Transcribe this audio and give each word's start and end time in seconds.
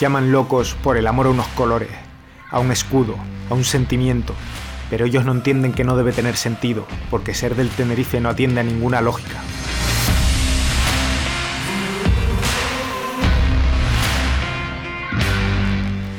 Llaman 0.00 0.30
locos 0.30 0.76
por 0.80 0.96
el 0.96 1.08
amor 1.08 1.26
a 1.26 1.30
unos 1.30 1.48
colores, 1.48 1.90
a 2.52 2.60
un 2.60 2.70
escudo, 2.70 3.16
a 3.50 3.54
un 3.54 3.64
sentimiento, 3.64 4.32
pero 4.90 5.06
ellos 5.06 5.24
no 5.24 5.32
entienden 5.32 5.72
que 5.72 5.82
no 5.82 5.96
debe 5.96 6.12
tener 6.12 6.36
sentido, 6.36 6.86
porque 7.10 7.34
ser 7.34 7.56
del 7.56 7.68
Tenerife 7.68 8.20
no 8.20 8.28
atiende 8.28 8.60
a 8.60 8.62
ninguna 8.62 9.00
lógica. 9.00 9.40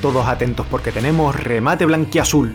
Todos 0.02 0.28
atentos 0.28 0.66
porque 0.70 0.92
tenemos 0.92 1.34
remate 1.34 1.86
blanquiazul. 1.86 2.54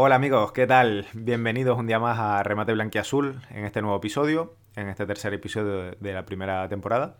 Hola 0.00 0.14
amigos, 0.14 0.52
¿qué 0.52 0.64
tal? 0.68 1.08
Bienvenidos 1.12 1.76
un 1.76 1.88
día 1.88 1.98
más 1.98 2.20
a 2.20 2.40
Remate 2.44 2.72
Blanquiazul 2.72 3.40
en 3.50 3.64
este 3.64 3.82
nuevo 3.82 3.96
episodio, 3.96 4.54
en 4.76 4.88
este 4.88 5.06
tercer 5.06 5.34
episodio 5.34 5.90
de 5.90 6.12
la 6.12 6.24
primera 6.24 6.68
temporada. 6.68 7.16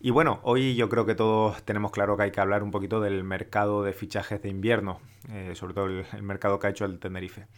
Y 0.00 0.12
bueno, 0.12 0.40
hoy 0.42 0.76
yo 0.76 0.88
creo 0.88 1.04
que 1.04 1.14
todos 1.14 1.62
tenemos 1.64 1.90
claro 1.90 2.16
que 2.16 2.22
hay 2.22 2.30
que 2.30 2.40
hablar 2.40 2.62
un 2.62 2.70
poquito 2.70 3.02
del 3.02 3.22
mercado 3.22 3.82
de 3.82 3.92
fichajes 3.92 4.40
de 4.40 4.48
invierno, 4.48 4.98
eh, 5.30 5.52
sobre 5.56 5.74
todo 5.74 5.84
el, 5.88 6.06
el 6.14 6.22
mercado 6.22 6.58
que 6.58 6.68
ha 6.68 6.70
hecho 6.70 6.86
el 6.86 6.98
Tenerife. 6.98 7.48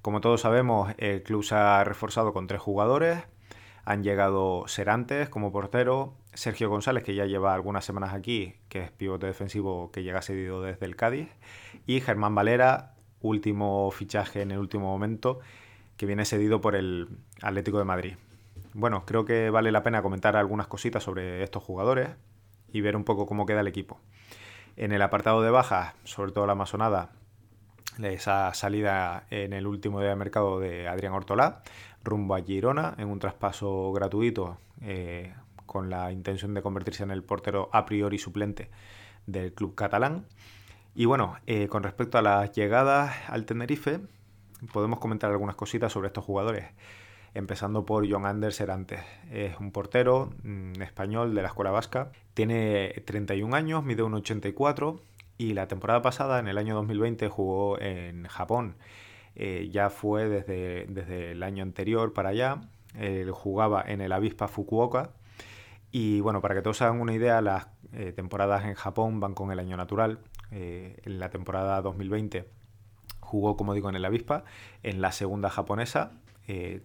Como 0.00 0.20
todos 0.20 0.42
sabemos, 0.42 0.94
el 0.98 1.24
club 1.24 1.42
se 1.42 1.56
ha 1.56 1.82
reforzado 1.82 2.32
con 2.32 2.46
tres 2.46 2.60
jugadores. 2.60 3.18
Han 3.84 4.04
llegado 4.04 4.68
Serantes 4.68 5.28
como 5.28 5.50
portero, 5.50 6.14
Sergio 6.34 6.70
González, 6.70 7.02
que 7.02 7.16
ya 7.16 7.26
lleva 7.26 7.52
algunas 7.52 7.84
semanas 7.84 8.14
aquí, 8.14 8.54
que 8.68 8.80
es 8.80 8.92
pivote 8.92 9.26
defensivo 9.26 9.90
que 9.90 10.04
llega 10.04 10.22
cedido 10.22 10.62
desde 10.62 10.86
el 10.86 10.94
Cádiz, 10.94 11.30
y 11.84 12.00
Germán 12.00 12.36
Valera, 12.36 12.93
último 13.24 13.90
fichaje 13.90 14.42
en 14.42 14.50
el 14.50 14.58
último 14.58 14.86
momento, 14.86 15.40
que 15.96 16.06
viene 16.06 16.24
cedido 16.24 16.60
por 16.60 16.76
el 16.76 17.08
Atlético 17.42 17.78
de 17.78 17.84
Madrid. 17.84 18.14
Bueno, 18.74 19.04
creo 19.06 19.24
que 19.24 19.50
vale 19.50 19.72
la 19.72 19.82
pena 19.82 20.02
comentar 20.02 20.36
algunas 20.36 20.66
cositas 20.66 21.02
sobre 21.02 21.42
estos 21.42 21.62
jugadores 21.62 22.10
y 22.72 22.80
ver 22.80 22.96
un 22.96 23.04
poco 23.04 23.26
cómo 23.26 23.46
queda 23.46 23.60
el 23.60 23.68
equipo. 23.68 23.98
En 24.76 24.92
el 24.92 25.02
apartado 25.02 25.42
de 25.42 25.50
bajas, 25.50 25.94
sobre 26.04 26.32
todo 26.32 26.46
la 26.46 26.54
masonada, 26.54 27.12
esa 28.02 28.52
salida 28.54 29.26
en 29.30 29.52
el 29.52 29.66
último 29.66 30.00
día 30.00 30.10
de 30.10 30.16
mercado 30.16 30.58
de 30.58 30.88
Adrián 30.88 31.12
Ortolá, 31.12 31.62
rumbo 32.02 32.34
a 32.34 32.42
Girona, 32.42 32.94
en 32.98 33.08
un 33.08 33.20
traspaso 33.20 33.92
gratuito 33.92 34.58
eh, 34.82 35.32
con 35.64 35.88
la 35.88 36.12
intención 36.12 36.52
de 36.52 36.62
convertirse 36.62 37.04
en 37.04 37.12
el 37.12 37.22
portero 37.22 37.70
a 37.72 37.86
priori 37.86 38.18
suplente 38.18 38.70
del 39.26 39.54
club 39.54 39.74
catalán. 39.74 40.26
Y 40.94 41.06
bueno, 41.06 41.36
eh, 41.46 41.66
con 41.66 41.82
respecto 41.82 42.18
a 42.18 42.22
las 42.22 42.52
llegadas 42.52 43.16
al 43.28 43.46
Tenerife, 43.46 44.00
podemos 44.72 45.00
comentar 45.00 45.30
algunas 45.30 45.56
cositas 45.56 45.92
sobre 45.92 46.06
estos 46.06 46.24
jugadores. 46.24 46.66
Empezando 47.34 47.84
por 47.84 48.08
John 48.08 48.26
Anders 48.26 48.54
Serantes. 48.54 49.00
Es 49.28 49.58
un 49.58 49.72
portero 49.72 50.32
mm, 50.44 50.80
español 50.82 51.34
de 51.34 51.42
la 51.42 51.48
escuela 51.48 51.72
vasca. 51.72 52.12
Tiene 52.32 53.02
31 53.06 53.56
años, 53.56 53.84
mide 53.84 54.04
1,84 54.04 55.00
y 55.36 55.54
la 55.54 55.66
temporada 55.66 56.00
pasada, 56.00 56.38
en 56.38 56.46
el 56.46 56.58
año 56.58 56.76
2020, 56.76 57.28
jugó 57.28 57.80
en 57.80 58.28
Japón. 58.28 58.76
Eh, 59.34 59.68
ya 59.72 59.90
fue 59.90 60.28
desde, 60.28 60.86
desde, 60.86 61.32
el 61.32 61.42
año 61.42 61.64
anterior 61.64 62.12
para 62.12 62.28
allá. 62.28 62.60
Él 62.96 63.32
jugaba 63.32 63.82
en 63.84 64.00
el 64.00 64.12
Avispa 64.12 64.46
Fukuoka. 64.46 65.10
Y 65.90 66.20
bueno, 66.20 66.40
para 66.40 66.54
que 66.54 66.62
todos 66.62 66.82
hagan 66.82 67.00
una 67.00 67.14
idea, 67.14 67.40
las 67.40 67.66
eh, 67.92 68.12
temporadas 68.12 68.64
en 68.64 68.74
Japón 68.74 69.18
van 69.18 69.34
con 69.34 69.50
el 69.50 69.58
año 69.58 69.76
natural. 69.76 70.20
Eh, 70.56 71.00
en 71.04 71.18
la 71.18 71.30
temporada 71.30 71.82
2020 71.82 72.48
jugó, 73.18 73.56
como 73.56 73.74
digo, 73.74 73.88
en 73.88 73.96
el 73.96 74.04
Avispa. 74.04 74.44
En 74.84 75.00
la 75.00 75.10
segunda 75.10 75.50
japonesa, 75.50 76.12
eh, 76.46 76.82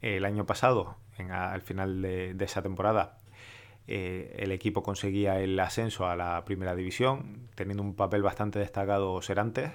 el 0.00 0.24
año 0.24 0.46
pasado, 0.46 0.96
al 1.30 1.60
final 1.60 2.00
de, 2.00 2.32
de 2.32 2.44
esa 2.46 2.62
temporada, 2.62 3.18
eh, 3.86 4.34
el 4.38 4.50
equipo 4.50 4.82
conseguía 4.82 5.40
el 5.40 5.58
ascenso 5.60 6.06
a 6.06 6.16
la 6.16 6.42
primera 6.46 6.74
división, 6.74 7.48
teniendo 7.54 7.82
un 7.82 7.94
papel 7.94 8.22
bastante 8.22 8.58
destacado 8.58 9.20
Serantes, 9.20 9.72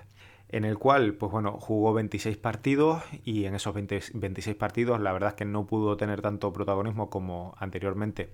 en 0.49 0.65
el 0.65 0.77
cual, 0.79 1.13
pues 1.13 1.31
bueno, 1.31 1.53
jugó 1.59 1.93
26 1.93 2.37
partidos 2.37 3.03
y 3.23 3.45
en 3.45 3.55
esos 3.55 3.73
20, 3.73 4.01
26 4.15 4.55
partidos 4.57 4.99
la 4.99 5.13
verdad 5.13 5.29
es 5.29 5.35
que 5.35 5.45
no 5.45 5.65
pudo 5.65 5.95
tener 5.95 6.21
tanto 6.21 6.51
protagonismo 6.51 7.09
como 7.09 7.53
anteriormente, 7.57 8.31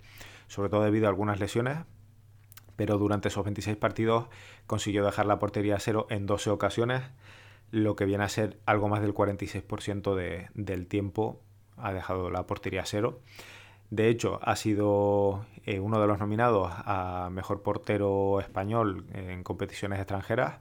sobre 0.47 0.69
todo 0.69 0.83
debido 0.83 1.05
a 1.07 1.09
algunas 1.09 1.39
lesiones, 1.39 1.77
pero 2.77 2.97
durante 2.97 3.27
esos 3.27 3.43
26 3.43 3.75
partidos 3.75 4.27
consiguió 4.67 5.03
dejar 5.03 5.25
la 5.25 5.39
portería 5.39 5.75
a 5.75 5.79
cero 5.79 6.07
en 6.09 6.25
12 6.25 6.51
ocasiones, 6.51 7.03
lo 7.71 7.97
que 7.97 8.05
viene 8.05 8.23
a 8.23 8.29
ser 8.29 8.57
algo 8.65 8.87
más 8.87 9.01
del 9.01 9.13
46% 9.13 10.15
de, 10.15 10.47
del 10.53 10.87
tiempo 10.87 11.41
ha 11.75 11.91
dejado 11.91 12.29
la 12.29 12.47
portería 12.47 12.83
a 12.83 12.85
cero. 12.85 13.19
De 13.89 14.09
hecho, 14.09 14.39
ha 14.43 14.55
sido 14.55 15.45
eh, 15.65 15.79
uno 15.79 15.99
de 15.99 16.07
los 16.07 16.19
nominados 16.19 16.71
a 16.71 17.29
mejor 17.31 17.61
portero 17.61 18.39
español 18.39 19.05
en 19.13 19.43
competiciones 19.43 19.99
extranjeras. 19.99 20.59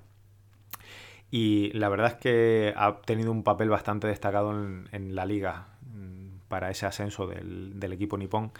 Y 1.30 1.72
la 1.72 1.88
verdad 1.88 2.12
es 2.12 2.14
que 2.14 2.72
ha 2.76 3.00
tenido 3.02 3.32
un 3.32 3.42
papel 3.42 3.68
bastante 3.68 4.06
destacado 4.06 4.52
en, 4.52 5.14
la 5.14 5.26
liga 5.26 5.66
mm, 5.92 6.38
para 6.48 6.70
ese 6.70 6.86
ascenso 6.86 7.26
del, 7.26 7.92
equipo 7.92 8.16
nipón. 8.16 8.52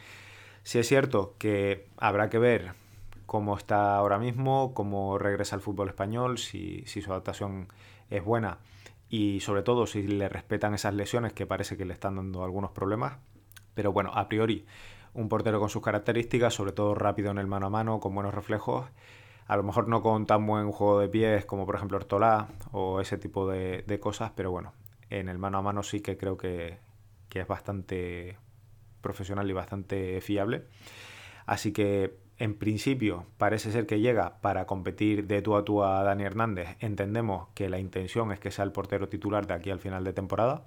Sí 0.65 0.81
es 0.81 0.89
cierto 0.89 1.37
que 1.39 1.87
habrá 1.97 2.29
que 2.29 2.39
ver 2.39 2.73
cómo 3.27 3.57
está 3.57 3.97
ahora 3.97 4.19
mismo, 4.19 4.73
cómo 4.75 5.19
regresa 5.19 5.57
al 5.57 5.63
fútbol 5.63 5.89
español, 5.89 6.39
si, 6.39 6.85
su 6.87 7.11
adaptación 7.11 7.69
es 8.11 8.25
buena 8.25 8.59
y 9.09 9.41
sobre 9.41 9.63
todo 9.63 9.87
si 9.87 10.03
le 10.03 10.29
respetan 10.29 10.75
esas 10.75 10.95
lesiones 10.95 11.33
que 11.33 11.47
parece 11.47 11.77
que 11.77 11.85
le 11.85 11.93
están 11.93 12.17
dando 12.17 12.45
algunos 12.45 12.71
problemas 12.71 13.19
pero 13.75 13.93
bueno, 13.93 14.11
a 14.15 14.27
priori, 14.27 14.65
un 15.13 15.29
portero 15.29 15.61
con 15.61 15.69
sus 15.69 15.83
características, 15.83 16.55
sobre 16.55 16.73
todo 16.73 16.95
rápido 16.95 17.31
en 17.31 17.37
el 17.37 17.47
mano 17.47 17.67
a 17.67 17.71
mano, 17.71 18.01
con 18.01 18.15
buenos 18.15 18.33
reflejos, 18.33 18.87
a 19.47 19.57
lo 19.57 19.63
mejor 19.63 19.87
no 19.87 20.01
con 20.01 20.25
tan 20.25 20.47
buen 20.47 20.73
juego 20.73 20.99
de 20.99 21.09
pies 21.09 21.45
como 21.45 21.67
por 21.67 21.77
ejemplo 21.77 21.99
Ortolá 21.99 22.49
o 22.73 23.03
ese 23.03 23.19
tipo 23.19 23.47
de, 23.47 24.01
cosas, 24.01 24.33
pero 24.35 24.51
bueno, 24.51 24.73
en 25.11 25.29
el 25.29 25.37
mano 25.37 25.59
a 25.59 25.63
mano 25.63 25.83
sí 25.83 26.01
que 26.01 26.17
creo 26.17 26.39
que 26.39 26.79
es 27.35 27.47
bastante 27.47 28.39
profesional 29.03 29.49
y 29.51 29.53
bastante 29.53 30.23
fiable. 30.23 30.65
Así 31.45 31.73
que 31.73 32.17
en 32.39 32.55
principio 32.55 33.25
parece 33.39 33.73
ser 33.73 33.87
que 33.87 34.01
llega 34.01 34.39
para 34.41 34.67
competir 34.67 35.27
de 35.27 35.43
tú 35.43 35.57
a 35.57 35.65
tú 35.65 35.83
a 35.83 36.03
Dani 36.03 36.25
Hernández. 36.25 36.77
Entendemos 36.81 37.49
que 37.55 37.69
la 37.69 37.79
intención 37.79 38.33
es 38.33 38.39
que 38.39 38.51
sea 38.51 38.65
el 38.65 38.73
portero 38.73 39.09
titular 39.09 39.47
de 39.47 39.55
aquí 39.55 39.71
al 39.71 39.81
final 39.81 40.05
de 40.05 40.13
temporada 40.13 40.65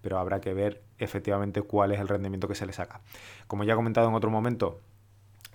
pero 0.00 0.18
habrá 0.18 0.40
que 0.40 0.54
ver 0.54 0.82
efectivamente 0.98 1.62
cuál 1.62 1.92
es 1.92 2.00
el 2.00 2.08
rendimiento 2.08 2.48
que 2.48 2.54
se 2.54 2.66
le 2.66 2.72
saca. 2.72 3.00
Como 3.46 3.64
ya 3.64 3.72
he 3.72 3.76
comentado 3.76 4.08
en 4.08 4.14
otro 4.14 4.30
momento, 4.30 4.80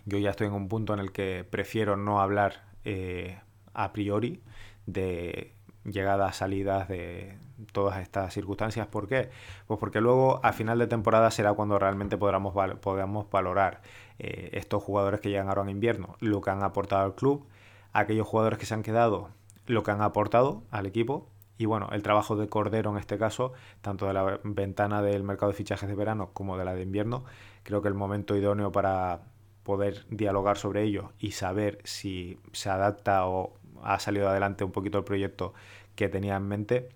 yo 0.06 0.18
ya 0.18 0.32
estoy 0.32 0.48
en 0.48 0.54
un 0.54 0.68
punto 0.68 0.94
en 0.94 1.00
el 1.00 1.12
que 1.12 1.46
prefiero 1.50 1.96
no 1.96 2.22
hablar 2.22 2.64
eh, 2.84 3.40
a 3.74 3.94
priori 3.94 4.42
de 4.86 5.54
llegadas, 5.86 6.38
salidas, 6.38 6.88
de 6.88 7.38
todas 7.72 8.00
estas 8.00 8.34
circunstancias. 8.34 8.88
¿Por 8.88 9.08
qué? 9.08 9.30
Pues 9.68 9.80
porque 9.80 10.02
luego 10.02 10.40
a 10.44 10.54
final 10.54 10.80
de 10.80 10.88
temporada 10.88 11.32
será 11.32 11.54
cuando 11.54 11.80
realmente 11.80 12.18
podamos, 12.18 12.54
podamos 12.80 13.30
valorar 13.30 13.82
eh, 14.20 14.50
estos 14.54 14.84
jugadores 14.84 15.20
que 15.20 15.30
llegan 15.30 15.50
ahora 15.50 15.64
en 15.64 15.70
invierno, 15.70 16.16
lo 16.20 16.42
que 16.42 16.50
han 16.50 16.64
aportado 16.64 17.04
al 17.04 17.16
club, 17.16 17.48
aquellos 17.92 18.28
jugadores 18.28 18.60
que 18.60 18.66
se 18.66 18.74
han 18.74 18.84
quedado, 18.84 19.30
lo 19.66 19.84
que 19.84 19.92
han 19.92 20.02
aportado 20.02 20.64
al 20.72 20.86
equipo 20.86 21.30
y 21.58 21.66
bueno, 21.66 21.90
el 21.92 22.02
trabajo 22.02 22.36
de 22.36 22.50
Cordero 22.50 22.92
en 22.92 22.98
este 22.98 23.18
caso, 23.18 23.54
tanto 23.82 24.08
de 24.08 24.14
la 24.14 24.40
ventana 24.44 25.02
del 25.02 25.24
mercado 25.24 25.52
de 25.52 25.58
fichajes 25.58 25.88
de 25.88 25.96
verano 25.96 26.32
como 26.34 26.58
de 26.58 26.66
la 26.66 26.74
de 26.74 26.82
invierno, 26.82 27.26
creo 27.64 27.82
que 27.82 27.88
el 27.88 27.94
momento 27.94 28.36
idóneo 28.36 28.72
para 28.72 29.22
poder 29.64 30.06
dialogar 30.10 30.58
sobre 30.58 30.84
ello 30.84 31.12
y 31.20 31.32
saber 31.32 31.80
si 31.84 32.38
se 32.52 32.70
adapta 32.70 33.26
o 33.28 33.54
ha 33.86 34.00
salido 34.00 34.30
adelante 34.30 34.64
un 34.64 34.72
poquito 34.72 34.98
el 34.98 35.04
proyecto 35.04 35.54
que 35.96 36.10
tenía 36.10 36.36
en 36.36 36.48
mente, 36.48 36.90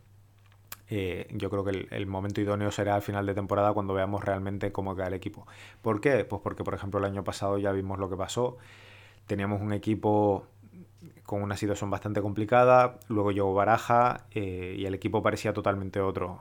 eh, 0.90 1.28
yo 1.32 1.50
creo 1.50 1.64
que 1.66 1.88
el, 1.90 2.08
momento 2.08 2.40
idóneo 2.40 2.72
será 2.72 2.96
al 2.96 3.02
final 3.02 3.26
de 3.26 3.34
temporada 3.34 3.74
cuando 3.74 3.94
veamos 3.94 4.24
realmente 4.24 4.72
cómo 4.72 4.96
queda 4.96 5.08
el 5.08 5.14
equipo. 5.14 5.46
¿Por 5.82 6.00
qué? 6.00 6.24
Pues 6.24 6.42
porque, 6.42 6.64
por 6.64 6.74
ejemplo, 6.74 7.00
el 7.00 7.06
año 7.06 7.24
pasado 7.24 7.58
ya 7.58 7.72
vimos 7.72 8.00
lo 8.00 8.10
que 8.10 8.16
pasó. 8.16 8.58
Teníamos 9.26 9.62
un 9.62 9.74
equipo 9.74 10.48
con 11.24 11.42
una 11.42 11.58
situación 11.58 11.90
bastante 11.90 12.22
complicada. 12.22 13.00
Luego 13.10 13.32
llegó 13.32 13.54
Baraja 13.54 14.26
eh, 14.32 14.76
y 14.78 14.86
el 14.86 14.94
equipo 14.94 15.22
parecía 15.22 15.54
totalmente 15.54 16.00
otro. 16.00 16.40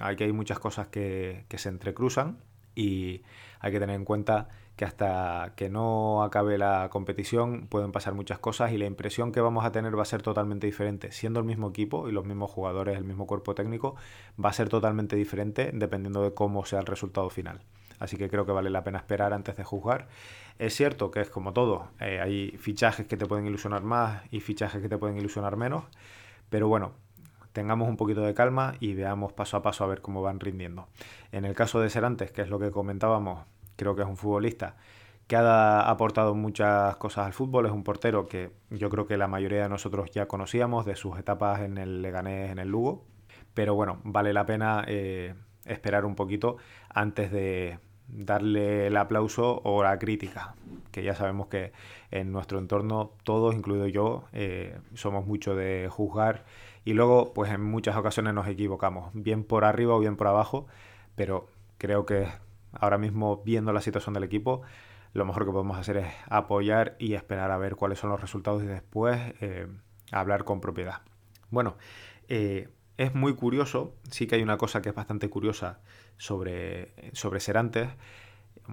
Aquí 0.00 0.24
hay 0.24 0.32
muchas 0.32 0.60
cosas 0.60 0.86
que, 0.86 1.44
se 1.56 1.68
entrecruzan 1.68 2.38
y 2.76 3.22
hay 3.58 3.72
que 3.72 3.80
tener 3.80 3.96
en 3.96 4.04
cuenta 4.04 4.48
que 4.78 4.84
hasta 4.84 5.54
que 5.56 5.68
no 5.68 6.22
acabe 6.22 6.56
la 6.56 6.88
competición 6.88 7.66
pueden 7.66 7.90
pasar 7.90 8.14
muchas 8.14 8.38
cosas 8.38 8.70
y 8.70 8.78
la 8.78 8.86
impresión 8.86 9.32
que 9.32 9.40
vamos 9.40 9.64
a 9.64 9.72
tener 9.72 9.98
va 9.98 10.02
a 10.02 10.04
ser 10.04 10.22
totalmente 10.22 10.68
diferente. 10.68 11.10
Siendo 11.10 11.40
el 11.40 11.46
mismo 11.46 11.70
equipo 11.70 12.08
y 12.08 12.12
los 12.12 12.24
mismos 12.24 12.52
jugadores, 12.52 12.96
el 12.96 13.02
mismo 13.02 13.26
cuerpo 13.26 13.56
técnico, 13.56 13.96
va 14.42 14.50
a 14.50 14.52
ser 14.52 14.68
totalmente 14.68 15.16
diferente 15.16 15.72
dependiendo 15.74 16.22
de 16.22 16.32
cómo 16.32 16.64
sea 16.64 16.78
el 16.78 16.86
resultado 16.86 17.28
final. 17.28 17.60
Así 17.98 18.16
que 18.16 18.30
creo 18.30 18.46
que 18.46 18.52
vale 18.52 18.70
la 18.70 18.84
pena 18.84 18.98
esperar 18.98 19.32
antes 19.32 19.56
de 19.56 19.64
juzgar. 19.64 20.06
Es 20.60 20.76
cierto 20.76 21.10
que 21.10 21.22
es 21.22 21.28
como 21.28 21.52
todo, 21.52 21.88
eh, 21.98 22.20
hay 22.20 22.56
fichajes 22.56 23.04
que 23.08 23.16
te 23.16 23.26
pueden 23.26 23.48
ilusionar 23.48 23.82
más 23.82 24.22
y 24.30 24.38
fichajes 24.38 24.80
que 24.80 24.88
te 24.88 24.96
pueden 24.96 25.18
ilusionar 25.18 25.56
menos, 25.56 25.86
pero 26.50 26.68
bueno, 26.68 26.92
tengamos 27.52 27.88
un 27.88 27.96
poquito 27.96 28.20
de 28.20 28.32
calma 28.32 28.74
y 28.78 28.94
veamos 28.94 29.32
paso 29.32 29.56
a 29.56 29.62
paso 29.62 29.82
a 29.82 29.88
ver 29.88 30.02
cómo 30.02 30.22
van 30.22 30.38
rindiendo. 30.38 30.86
En 31.32 31.44
el 31.44 31.56
caso 31.56 31.80
de 31.80 31.90
Serantes, 31.90 32.30
que 32.30 32.42
es 32.42 32.48
lo 32.48 32.60
que 32.60 32.70
comentábamos, 32.70 33.40
creo 33.78 33.94
que 33.94 34.02
es 34.02 34.08
un 34.08 34.18
futbolista 34.18 34.76
que 35.28 35.36
ha 35.36 35.88
aportado 35.88 36.34
muchas 36.34 36.96
cosas 36.96 37.26
al 37.26 37.34
fútbol, 37.34 37.66
es 37.66 37.72
un 37.72 37.84
portero 37.84 38.26
que 38.26 38.50
yo 38.70 38.88
creo 38.88 39.06
que 39.06 39.18
la 39.18 39.28
mayoría 39.28 39.62
de 39.62 39.68
nosotros 39.68 40.10
ya 40.10 40.26
conocíamos 40.26 40.86
de 40.86 40.96
sus 40.96 41.18
etapas 41.18 41.60
en 41.60 41.76
el 41.76 42.00
Leganés, 42.00 42.50
en 42.50 42.58
el 42.58 42.68
Lugo, 42.68 43.04
pero 43.52 43.74
bueno, 43.74 44.00
vale 44.04 44.32
la 44.32 44.46
pena 44.46 44.84
eh, 44.88 45.34
esperar 45.66 46.06
un 46.06 46.14
poquito 46.14 46.56
antes 46.88 47.30
de 47.30 47.78
darle 48.08 48.86
el 48.86 48.96
aplauso 48.96 49.60
o 49.64 49.82
la 49.82 49.98
crítica, 49.98 50.54
que 50.90 51.02
ya 51.02 51.14
sabemos 51.14 51.48
que 51.48 51.72
en 52.10 52.32
nuestro 52.32 52.58
entorno 52.58 53.12
todos, 53.22 53.54
incluido 53.54 53.86
yo, 53.86 54.24
eh, 54.32 54.78
somos 54.94 55.26
mucho 55.26 55.54
de 55.54 55.88
juzgar 55.90 56.46
y 56.86 56.94
luego 56.94 57.34
pues 57.34 57.52
en 57.52 57.62
muchas 57.62 57.96
ocasiones 57.96 58.32
nos 58.32 58.48
equivocamos, 58.48 59.10
bien 59.12 59.44
por 59.44 59.66
arriba 59.66 59.94
o 59.94 59.98
bien 59.98 60.16
por 60.16 60.26
abajo, 60.26 60.66
pero 61.16 61.48
creo 61.76 62.06
que 62.06 62.28
ahora 62.72 62.98
mismo 62.98 63.42
viendo 63.44 63.72
la 63.72 63.80
situación 63.80 64.14
del 64.14 64.24
equipo, 64.24 64.62
lo 65.12 65.24
mejor 65.24 65.44
que 65.46 65.52
podemos 65.52 65.78
hacer 65.78 65.96
es 65.98 66.14
apoyar 66.28 66.96
y 66.98 67.14
esperar 67.14 67.50
a 67.50 67.58
ver 67.58 67.76
cuáles 67.76 67.98
son 67.98 68.10
los 68.10 68.20
resultados 68.20 68.62
y 68.62 68.66
después 68.66 69.18
eh, 69.40 69.66
hablar 70.12 70.44
con 70.44 70.60
propiedad. 70.60 71.02
Bueno, 71.50 71.76
eh, 72.28 72.68
es 72.96 73.14
muy 73.14 73.34
curioso, 73.34 73.94
sí 74.10 74.26
que 74.26 74.36
hay 74.36 74.42
una 74.42 74.58
cosa 74.58 74.82
que 74.82 74.90
es 74.90 74.94
bastante 74.94 75.30
curiosa 75.30 75.80
sobre, 76.16 76.94
sobre 77.12 77.40
Serantes, 77.40 77.88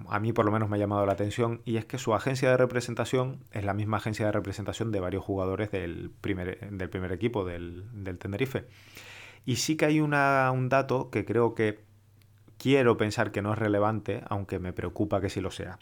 a 0.08 0.20
mí 0.20 0.32
por 0.32 0.44
lo 0.44 0.52
menos 0.52 0.68
me 0.68 0.76
ha 0.76 0.78
llamado 0.78 1.06
la 1.06 1.12
atención, 1.12 1.62
y 1.64 1.76
es 1.76 1.86
que 1.86 1.96
su 1.96 2.14
agencia 2.14 2.50
de 2.50 2.56
representación 2.56 3.44
es 3.52 3.64
la 3.64 3.72
misma 3.72 3.96
agencia 3.96 4.26
de 4.26 4.32
representación 4.32 4.92
de 4.92 5.00
varios 5.00 5.24
jugadores 5.24 5.70
del 5.70 6.10
primer, 6.20 6.70
del 6.70 6.90
primer 6.90 7.12
equipo 7.12 7.44
del, 7.44 7.84
del 8.04 8.18
Tenerife. 8.18 8.66
Y 9.44 9.56
sí 9.56 9.76
que 9.76 9.86
hay 9.86 10.00
una, 10.00 10.50
un 10.52 10.68
dato 10.68 11.10
que 11.10 11.24
creo 11.24 11.54
que 11.54 11.84
quiero 12.58 12.96
pensar 12.96 13.32
que 13.32 13.42
no 13.42 13.52
es 13.52 13.58
relevante, 13.58 14.22
aunque 14.28 14.58
me 14.58 14.72
preocupa 14.72 15.20
que 15.20 15.30
sí 15.30 15.40
lo 15.40 15.50
sea. 15.50 15.78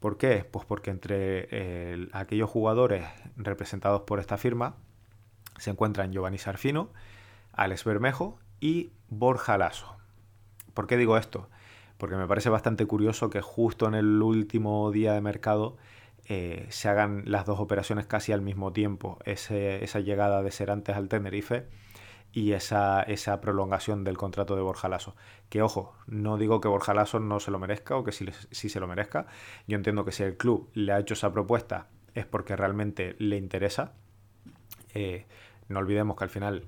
¿Por 0.00 0.18
qué? 0.18 0.44
Pues 0.50 0.66
porque 0.66 0.90
entre 0.90 2.08
aquellos 2.12 2.50
jugadores 2.50 3.06
representados 3.36 4.02
por 4.02 4.20
esta 4.20 4.36
firma 4.36 4.76
se 5.58 5.70
encuentran 5.70 6.12
Giovanni 6.12 6.38
Sarfino, 6.38 6.90
Alex 7.52 7.84
Bermejo 7.84 8.38
y 8.60 8.90
Borja 9.08 9.56
Lasso. 9.56 9.96
¿Por 10.74 10.86
qué 10.86 10.96
digo 10.96 11.16
esto? 11.16 11.48
Porque 11.96 12.16
me 12.16 12.26
parece 12.26 12.50
bastante 12.50 12.84
curioso 12.86 13.30
que 13.30 13.40
justo 13.40 13.86
en 13.86 13.94
el 13.94 14.20
último 14.20 14.90
día 14.90 15.12
de 15.12 15.20
mercado 15.20 15.76
eh, 16.26 16.66
se 16.70 16.88
hagan 16.88 17.22
las 17.26 17.46
dos 17.46 17.60
operaciones 17.60 18.06
casi 18.06 18.32
al 18.32 18.42
mismo 18.42 18.72
tiempo. 18.72 19.18
esa 19.24 20.00
llegada 20.00 20.42
de 20.42 20.50
Serantes 20.50 20.96
al 20.96 21.08
Tenerife 21.08 21.66
y 22.34 22.52
esa, 22.52 23.00
esa 23.02 23.40
prolongación 23.40 24.02
del 24.02 24.18
contrato 24.18 24.56
de 24.56 24.62
Borja 24.62 24.88
Lasso. 24.88 25.14
Que 25.48 25.62
ojo, 25.62 25.94
no 26.08 26.36
digo 26.36 26.60
que 26.60 26.66
Borja 26.66 26.92
Lasso 26.92 27.20
no 27.20 27.38
se 27.38 27.52
lo 27.52 27.60
merezca 27.60 27.96
o 27.96 28.02
que 28.02 28.10
sí, 28.10 28.26
se 28.50 28.80
lo 28.80 28.88
merezca. 28.88 29.26
Yo 29.68 29.76
entiendo 29.76 30.04
que 30.04 30.10
si 30.10 30.24
el 30.24 30.36
club 30.36 30.68
le 30.74 30.92
ha 30.92 30.98
hecho 30.98 31.14
esa 31.14 31.32
propuesta 31.32 31.86
es 32.12 32.26
porque 32.26 32.56
realmente 32.56 33.14
le 33.20 33.36
interesa. 33.36 33.92
Eh, 34.94 35.26
no 35.68 35.78
olvidemos 35.78 36.16
que 36.16 36.24
al 36.24 36.30
final 36.30 36.66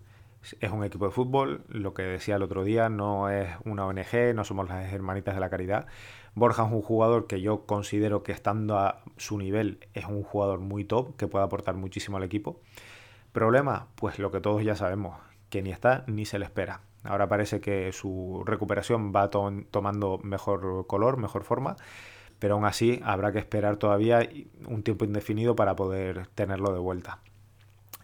es 0.60 0.70
un 0.70 0.84
equipo 0.84 1.06
de 1.06 1.10
fútbol, 1.10 1.64
lo 1.68 1.94
que 1.94 2.02
decía 2.02 2.36
el 2.36 2.44
otro 2.44 2.62
día, 2.62 2.88
no 2.88 3.28
es 3.28 3.48
una 3.64 3.86
ONG, 3.86 4.34
no 4.36 4.44
somos 4.44 4.68
las 4.68 4.92
hermanitas 4.92 5.34
de 5.34 5.40
la 5.40 5.50
caridad. 5.50 5.86
Borja 6.36 6.64
es 6.64 6.72
un 6.72 6.82
jugador 6.82 7.26
que 7.26 7.40
yo 7.40 7.66
considero 7.66 8.22
que 8.22 8.30
estando 8.30 8.78
a 8.78 9.02
su 9.16 9.36
nivel 9.36 9.80
es 9.94 10.04
un 10.04 10.22
jugador 10.22 10.60
muy 10.60 10.84
top, 10.84 11.16
que 11.16 11.26
puede 11.26 11.44
aportar 11.44 11.74
muchísimo 11.74 12.18
al 12.18 12.22
equipo. 12.22 12.60
Problema, 13.32 13.88
pues 13.96 14.20
lo 14.20 14.30
que 14.30 14.40
todos 14.40 14.62
ya 14.62 14.76
sabemos, 14.76 15.16
que 15.48 15.62
ni 15.62 15.70
está 15.70 16.04
ni 16.06 16.24
se 16.24 16.38
le 16.38 16.44
espera. 16.44 16.80
Ahora 17.04 17.28
parece 17.28 17.60
que 17.60 17.92
su 17.92 18.42
recuperación 18.44 19.12
va 19.14 19.30
tomando 19.30 20.18
mejor 20.22 20.86
color, 20.86 21.16
mejor 21.18 21.44
forma, 21.44 21.76
pero 22.38 22.54
aún 22.54 22.64
así 22.64 23.00
habrá 23.04 23.32
que 23.32 23.38
esperar 23.38 23.76
todavía 23.76 24.28
un 24.66 24.82
tiempo 24.82 25.04
indefinido 25.04 25.56
para 25.56 25.76
poder 25.76 26.26
tenerlo 26.34 26.72
de 26.72 26.80
vuelta. 26.80 27.20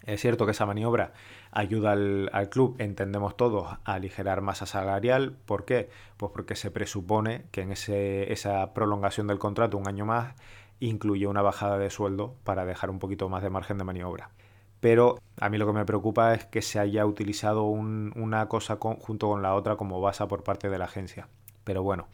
Es 0.05 0.19
cierto 0.19 0.45
que 0.45 0.51
esa 0.51 0.65
maniobra 0.65 1.13
ayuda 1.51 1.93
al, 1.93 2.49
club, 2.49 2.75
entendemos 2.79 3.37
todos, 3.37 3.77
a 3.85 3.93
aligerar 3.93 4.41
masa 4.41 4.65
salarial. 4.65 5.37
¿Por 5.45 5.63
qué? 5.63 5.89
Pues 6.17 6.31
porque 6.33 6.55
se 6.55 6.71
presupone 6.71 7.45
que 7.51 7.61
en 7.61 7.71
ese, 7.71 8.31
esa 8.33 8.73
prolongación 8.73 9.27
del 9.27 9.39
contrato 9.39 9.77
un 9.77 9.87
año 9.87 10.05
más 10.05 10.35
incluye 10.81 11.27
una 11.27 11.41
bajada 11.41 11.77
de 11.77 11.89
sueldo 11.89 12.35
para 12.43 12.65
dejar 12.65 12.89
un 12.89 12.99
poquito 12.99 13.29
más 13.29 13.43
de 13.43 13.49
margen 13.49 13.77
de 13.77 13.85
maniobra 13.85 14.31
pero 14.83 15.17
a 15.39 15.47
mí 15.47 15.57
lo 15.57 15.65
que 15.65 15.71
me 15.71 15.85
preocupa 15.85 16.33
es 16.33 16.43
que 16.43 16.61
se 16.61 16.77
haya 16.77 17.05
utilizado 17.05 17.63
una 17.63 18.49
cosa 18.49 18.77
junto 18.81 19.29
con 19.29 19.41
la 19.41 19.55
otra 19.55 19.77
como 19.77 20.01
base 20.01 20.27
por 20.27 20.43
parte 20.43 20.67
de 20.67 20.77
la 20.77 20.83
agencia. 20.83 21.29
Pero 21.63 21.83
bueno, 21.83 22.09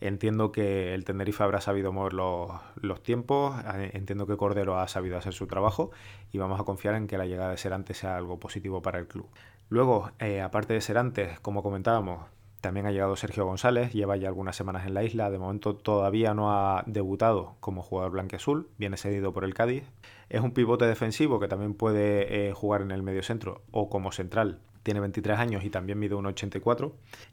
entiendo 0.00 0.50
que 0.50 0.94
el 0.94 1.04
Tenerife 1.04 1.42
habrá 1.42 1.60
sabido 1.60 1.92
mover 1.92 2.14
los, 2.14 3.02
tiempos, 3.02 3.54
entiendo 3.92 4.26
que 4.26 4.38
Cordero 4.38 4.78
ha 4.78 4.88
sabido 4.88 5.18
hacer 5.18 5.34
su 5.34 5.46
trabajo 5.46 5.90
y 6.32 6.38
vamos 6.38 6.58
a 6.58 6.64
confiar 6.64 6.94
en 6.94 7.06
que 7.06 7.18
la 7.18 7.26
llegada 7.26 7.50
de 7.50 7.58
Serantes 7.58 7.98
sea 7.98 8.16
algo 8.16 8.40
positivo 8.40 8.80
para 8.80 8.98
el 8.98 9.06
club. 9.06 9.28
Luego, 9.68 10.10
eh, 10.18 10.40
aparte 10.40 10.72
de 10.72 10.80
Serantes, 10.80 11.38
como 11.40 11.62
comentábamos, 11.62 12.22
también 12.60 12.86
ha 12.86 12.90
llegado 12.90 13.16
Sergio 13.16 13.44
González, 13.44 13.92
lleva 13.92 14.16
ya 14.16 14.28
algunas 14.28 14.56
semanas 14.56 14.86
en 14.86 14.94
la 14.94 15.04
isla, 15.04 15.30
de 15.30 15.38
momento 15.38 15.76
todavía 15.76 16.34
no 16.34 16.52
ha 16.52 16.82
debutado 16.86 17.56
como 17.60 17.82
jugador 17.82 18.12
blanqueazul, 18.12 18.68
viene 18.78 18.96
cedido 18.96 19.32
por 19.32 19.44
el 19.44 19.54
Cádiz. 19.54 19.84
Es 20.28 20.40
un 20.40 20.52
pivote 20.52 20.86
defensivo 20.86 21.38
que 21.38 21.48
también 21.48 21.74
puede 21.74 22.48
eh, 22.48 22.52
jugar 22.52 22.82
en 22.82 22.90
el 22.90 23.02
medio 23.02 23.22
centro 23.22 23.62
o 23.70 23.88
como 23.88 24.10
central. 24.10 24.60
Tiene 24.82 25.00
23 25.00 25.38
años 25.38 25.64
y 25.64 25.70
también 25.70 25.98
mide 25.98 26.14
1,84. 26.14 26.92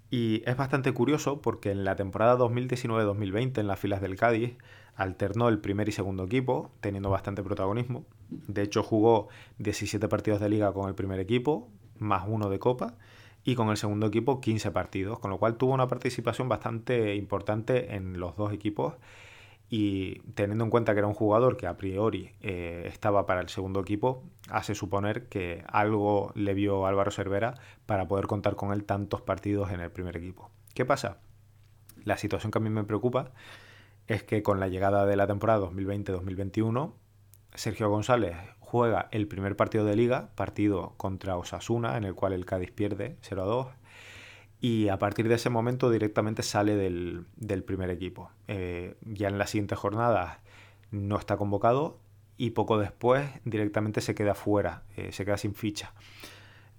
Y 0.10 0.44
es 0.46 0.58
bastante 0.58 0.92
curioso 0.92 1.42
porque 1.42 1.72
en 1.72 1.84
la 1.84 1.96
temporada 1.96 2.38
2019-2020 2.38 3.60
en 3.60 3.68
las 3.68 3.80
filas 3.80 4.02
del 4.02 4.16
Cádiz 4.16 4.58
alternó 4.96 5.50
el 5.50 5.60
primer 5.60 5.88
y 5.90 5.92
segundo 5.92 6.24
equipo, 6.24 6.72
teniendo 6.82 7.10
bastante 7.10 7.44
protagonismo. 7.44 8.06
De 8.30 8.64
hecho 8.64 8.84
jugó 8.84 9.30
17 9.60 10.08
partidos 10.08 10.40
de 10.42 10.50
liga 10.50 10.74
con 10.74 10.90
el 10.90 10.96
primer 10.96 11.20
equipo, 11.20 11.70
más 11.98 12.24
uno 12.28 12.50
de 12.50 12.60
copa 12.60 12.96
y 13.44 13.56
con 13.56 13.70
el 13.70 13.78
segundo 13.78 14.08
equipo 14.08 14.40
15 14.40 14.72
partidos, 14.72 15.20
con 15.20 15.32
lo 15.32 15.38
cual 15.38 15.58
tuvo 15.58 15.74
una 15.74 15.88
participación 15.88 16.48
bastante 16.48 17.16
importante 17.16 17.96
en 17.96 18.20
los 18.20 18.36
dos 18.38 18.54
equipos 18.54 18.96
y 19.70 20.20
teniendo 20.36 20.64
en 20.64 20.70
cuenta 20.70 20.94
que 20.94 21.00
era 21.00 21.08
un 21.08 21.14
jugador 21.14 21.58
que 21.58 21.68
a 21.68 21.78
priori 21.78 22.32
eh, 22.42 22.84
estaba 22.86 23.26
para 23.26 23.42
el 23.42 23.50
segundo 23.50 23.80
equipo, 23.80 24.24
hace 24.50 24.76
suponer 24.76 25.28
que 25.28 25.64
algo 25.68 26.32
le 26.36 26.54
vio 26.54 26.86
Álvaro 26.86 27.12
Cervera 27.12 27.56
para 27.86 28.08
poder 28.08 28.28
contar 28.28 28.56
con 28.56 28.72
él 28.72 28.84
tantos 28.84 29.22
partidos 29.22 29.72
en 29.72 29.80
el 29.80 29.92
primer 29.92 30.16
equipo. 30.16 30.52
¿Qué 30.74 30.86
pasa? 30.86 31.18
La 32.04 32.18
situación 32.18 32.52
que 32.52 32.60
a 32.60 32.62
mí 32.62 32.70
me 32.70 32.84
preocupa 32.84 33.32
es 34.08 34.24
que 34.24 34.44
con 34.44 34.60
la 34.60 34.68
llegada 34.68 35.06
de 35.06 35.16
la 35.16 35.28
temporada 35.28 35.66
2020-2021, 35.68 36.94
Sergio 37.56 37.90
González 37.90 38.36
juega 38.60 39.08
el 39.12 39.28
primer 39.28 39.56
partido 39.56 39.86
de 39.86 39.96
liga, 39.96 40.30
partido 40.36 40.94
contra 40.98 41.38
Osasuna, 41.38 41.98
en 41.98 42.06
el 42.06 42.16
cual 42.16 42.34
el 42.34 42.46
Cádiz 42.46 42.72
pierde 42.72 43.18
0-2. 43.22 43.68
Y 44.60 44.88
a 44.88 44.98
partir 44.98 45.28
de 45.28 45.36
ese 45.36 45.50
momento 45.50 45.90
directamente 45.90 46.42
sale 46.42 46.76
del, 46.76 47.64
primer 47.66 47.90
equipo. 47.90 48.32
Eh, 48.48 48.96
ya 49.02 49.28
en 49.28 49.38
la 49.38 49.46
siguiente 49.46 49.76
jornada 49.76 50.42
no 50.90 51.18
está 51.18 51.38
convocado 51.38 52.00
y 52.38 52.52
poco 52.52 52.78
después 52.78 53.30
directamente 53.46 54.02
se 54.02 54.16
queda 54.16 54.34
fuera, 54.34 54.84
eh, 54.96 55.12
se 55.12 55.26
queda 55.26 55.38
sin 55.38 55.54
ficha. 55.54 55.94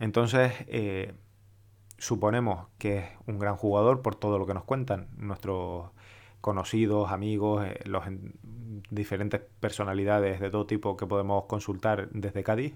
Entonces, 0.01 0.53
eh, 0.67 1.15
suponemos 1.99 2.67
que 2.79 2.99
es 2.99 3.05
un 3.27 3.39
gran 3.39 3.57
jugador 3.57 4.03
por 4.03 4.17
todo 4.17 4.39
lo 4.39 4.47
que 4.47 4.55
nos 4.55 4.65
cuentan 4.65 5.09
nuestros 5.17 5.91
conocidos, 6.45 7.11
amigos, 7.11 7.67
los 7.87 8.05
diferentes 8.91 9.41
personalidades 9.61 10.41
de 10.41 10.51
todo 10.51 10.67
tipo 10.67 10.95
que 10.95 11.07
podemos 11.07 11.47
consultar 11.47 12.11
desde 12.11 12.43
Cádiz. 12.43 12.75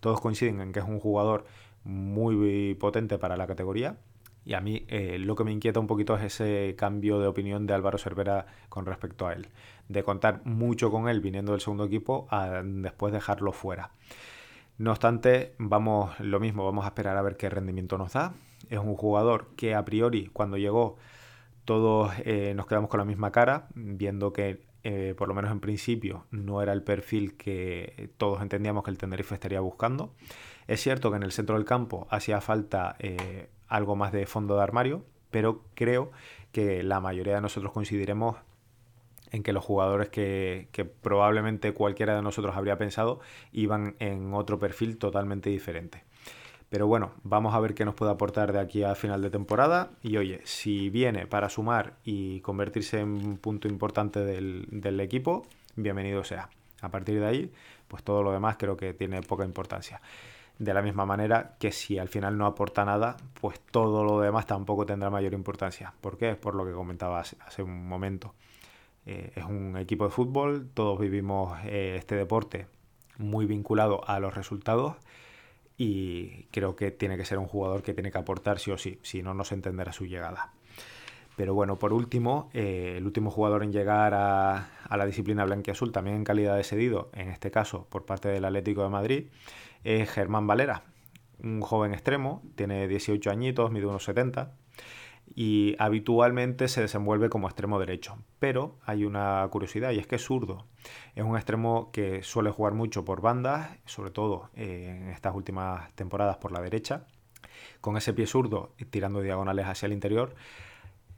Todos 0.00 0.22
coinciden 0.22 0.62
en 0.62 0.72
que 0.72 0.78
es 0.80 0.86
un 0.86 1.00
jugador 1.00 1.44
muy 1.84 2.74
potente 2.76 3.18
para 3.18 3.36
la 3.36 3.46
categoría. 3.46 3.98
Y 4.46 4.54
a 4.54 4.62
mí 4.62 4.86
eh, 4.88 5.18
lo 5.18 5.36
que 5.36 5.44
me 5.44 5.52
inquieta 5.52 5.80
un 5.80 5.86
poquito 5.86 6.16
es 6.16 6.22
ese 6.22 6.76
cambio 6.78 7.18
de 7.18 7.26
opinión 7.26 7.66
de 7.66 7.74
Álvaro 7.74 7.98
Cervera 7.98 8.46
con 8.70 8.86
respecto 8.86 9.26
a 9.26 9.34
él. 9.34 9.48
De 9.90 10.02
contar 10.02 10.40
mucho 10.46 10.90
con 10.90 11.06
él 11.06 11.20
viniendo 11.20 11.52
del 11.52 11.60
segundo 11.60 11.84
equipo 11.84 12.26
a 12.30 12.62
después 12.64 13.12
dejarlo 13.12 13.52
fuera. 13.52 13.90
No 14.78 14.92
obstante, 14.92 15.52
vamos 15.58 16.18
lo 16.20 16.40
mismo, 16.40 16.64
vamos 16.64 16.86
a 16.86 16.88
esperar 16.88 17.18
a 17.18 17.22
ver 17.22 17.36
qué 17.36 17.50
rendimiento 17.50 17.98
nos 17.98 18.14
da. 18.14 18.32
Es 18.70 18.78
un 18.78 18.96
jugador 18.96 19.48
que 19.56 19.74
a 19.74 19.84
priori 19.84 20.30
cuando 20.32 20.56
llegó 20.56 20.96
todos 21.64 22.12
eh, 22.24 22.52
nos 22.54 22.66
quedamos 22.66 22.90
con 22.90 22.98
la 22.98 23.04
misma 23.04 23.32
cara, 23.32 23.68
viendo 23.74 24.32
que 24.32 24.60
eh, 24.86 25.14
por 25.16 25.28
lo 25.28 25.34
menos 25.34 25.50
en 25.50 25.60
principio, 25.60 26.26
no 26.30 26.60
era 26.60 26.74
el 26.74 26.82
perfil 26.82 27.38
que 27.38 28.10
todos 28.18 28.42
entendíamos 28.42 28.84
que 28.84 28.90
el 28.90 28.98
Tenerife 28.98 29.34
estaría 29.34 29.60
buscando. 29.60 30.12
Es 30.66 30.82
cierto 30.82 31.10
que 31.10 31.16
en 31.16 31.22
el 31.22 31.32
centro 31.32 31.56
del 31.56 31.64
campo 31.64 32.06
hacía 32.10 32.42
falta 32.42 32.94
eh, 32.98 33.48
algo 33.66 33.96
más 33.96 34.12
de 34.12 34.26
fondo 34.26 34.56
de 34.56 34.62
armario, 34.62 35.06
pero 35.30 35.64
creo 35.74 36.12
que 36.52 36.82
la 36.82 37.00
mayoría 37.00 37.36
de 37.36 37.40
nosotros 37.40 37.72
coincidiremos 37.72 38.36
en 39.32 39.42
que 39.42 39.54
los 39.54 39.64
jugadores 39.64 40.10
que, 40.10 40.68
que, 40.70 40.84
probablemente 40.84 41.72
cualquiera 41.72 42.14
de 42.14 42.22
nosotros 42.22 42.54
habría 42.54 42.76
pensado 42.76 43.20
iban 43.52 43.96
en 44.00 44.34
otro 44.34 44.58
perfil 44.58 44.98
totalmente 44.98 45.48
diferente. 45.48 46.04
Pero 46.74 46.88
bueno, 46.88 47.12
vamos 47.22 47.54
a 47.54 47.60
ver 47.60 47.72
qué 47.72 47.84
nos 47.84 47.94
puede 47.94 48.10
aportar 48.10 48.52
de 48.52 48.58
aquí 48.58 48.82
a 48.82 48.96
final 48.96 49.22
de 49.22 49.30
temporada. 49.30 49.90
Y 50.02 50.16
oye, 50.16 50.40
si 50.42 50.90
viene 50.90 51.24
para 51.28 51.48
sumar 51.48 51.92
y 52.02 52.40
convertirse 52.40 52.98
en 52.98 53.10
un 53.10 53.38
punto 53.38 53.68
importante 53.68 54.24
del, 54.24 54.66
del 54.72 54.98
equipo, 54.98 55.46
bienvenido 55.76 56.24
sea. 56.24 56.48
A 56.80 56.88
partir 56.88 57.20
de 57.20 57.26
ahí, 57.26 57.52
pues 57.86 58.02
todo 58.02 58.24
lo 58.24 58.32
demás 58.32 58.56
creo 58.58 58.76
que 58.76 58.92
tiene 58.92 59.22
poca 59.22 59.44
importancia. 59.44 60.00
De 60.58 60.74
la 60.74 60.82
misma 60.82 61.06
manera 61.06 61.54
que 61.60 61.70
si 61.70 61.96
al 61.96 62.08
final 62.08 62.36
no 62.36 62.44
aporta 62.44 62.84
nada, 62.84 63.18
pues 63.40 63.60
todo 63.70 64.02
lo 64.02 64.18
demás 64.18 64.46
tampoco 64.46 64.84
tendrá 64.84 65.10
mayor 65.10 65.32
importancia. 65.32 65.94
¿Por 66.00 66.18
qué? 66.18 66.34
Por 66.34 66.56
lo 66.56 66.66
que 66.66 66.72
comentaba 66.72 67.20
hace, 67.20 67.62
un 67.62 67.86
momento. 67.86 68.34
Eh, 69.06 69.30
es 69.36 69.44
un 69.44 69.76
equipo 69.76 70.06
de 70.06 70.10
fútbol, 70.10 70.68
todos 70.74 70.98
vivimos 70.98 71.56
eh, 71.66 71.94
este 71.96 72.16
deporte 72.16 72.66
muy 73.16 73.46
vinculado 73.46 74.00
a 74.08 74.18
los 74.18 74.34
resultados 74.34 74.96
y 75.76 76.44
creo 76.44 76.76
que 76.76 76.90
tiene 76.90 77.16
que 77.16 77.24
ser 77.24 77.38
un 77.38 77.46
jugador 77.46 77.82
que 77.82 77.94
tiene 77.94 78.10
que 78.10 78.18
aportar 78.18 78.58
sí 78.58 78.70
o 78.70 78.78
sí, 78.78 78.98
si 79.02 79.22
no, 79.22 79.34
no 79.34 79.44
se 79.44 79.54
entenderá 79.54 79.92
su 79.92 80.06
llegada. 80.06 80.52
Pero 81.36 81.54
bueno, 81.54 81.78
por 81.78 81.92
último, 81.92 82.48
eh, 82.54 82.94
el 82.98 83.04
último 83.06 83.30
jugador 83.30 83.64
en 83.64 83.72
llegar 83.72 84.14
a, 84.14 84.68
la 84.88 85.06
disciplina 85.06 85.44
blanquiazul, 85.44 85.90
también 85.90 86.16
en 86.16 86.24
calidad 86.24 86.56
de 86.56 86.62
cedido, 86.62 87.10
en 87.12 87.28
este 87.28 87.50
caso 87.50 87.86
por 87.88 88.06
parte 88.06 88.28
del 88.28 88.44
Atlético 88.44 88.84
de 88.84 88.88
Madrid, 88.88 89.26
es 89.82 90.08
Germán 90.10 90.46
Valera, 90.46 90.84
un 91.42 91.60
joven 91.60 91.92
extremo, 91.92 92.42
tiene 92.54 92.86
18 92.86 93.30
añitos, 93.30 93.72
mide 93.72 93.86
unos 93.86 94.04
70 94.04 94.54
y 95.34 95.76
habitualmente 95.78 96.68
se 96.68 96.80
desenvuelve 96.80 97.28
como 97.28 97.48
extremo 97.48 97.78
derecho. 97.78 98.18
Pero 98.38 98.76
hay 98.84 99.04
una 99.04 99.46
curiosidad 99.50 99.90
y 99.92 99.98
es 99.98 100.06
que 100.06 100.16
es 100.16 100.24
zurdo. 100.24 100.66
Es 101.14 101.24
un 101.24 101.36
extremo 101.36 101.90
que 101.92 102.22
suele 102.22 102.50
jugar 102.50 102.74
mucho 102.74 103.04
por 103.04 103.20
bandas, 103.20 103.70
sobre 103.86 104.10
todo 104.10 104.50
eh, 104.54 104.98
en 105.02 105.08
estas 105.10 105.34
últimas 105.34 105.92
temporadas 105.94 106.36
por 106.36 106.52
la 106.52 106.60
derecha, 106.60 107.06
con 107.80 107.96
ese 107.96 108.12
pie 108.12 108.26
zurdo 108.26 108.74
tirando 108.90 109.20
diagonales 109.20 109.66
hacia 109.66 109.86
el 109.86 109.92
interior 109.92 110.34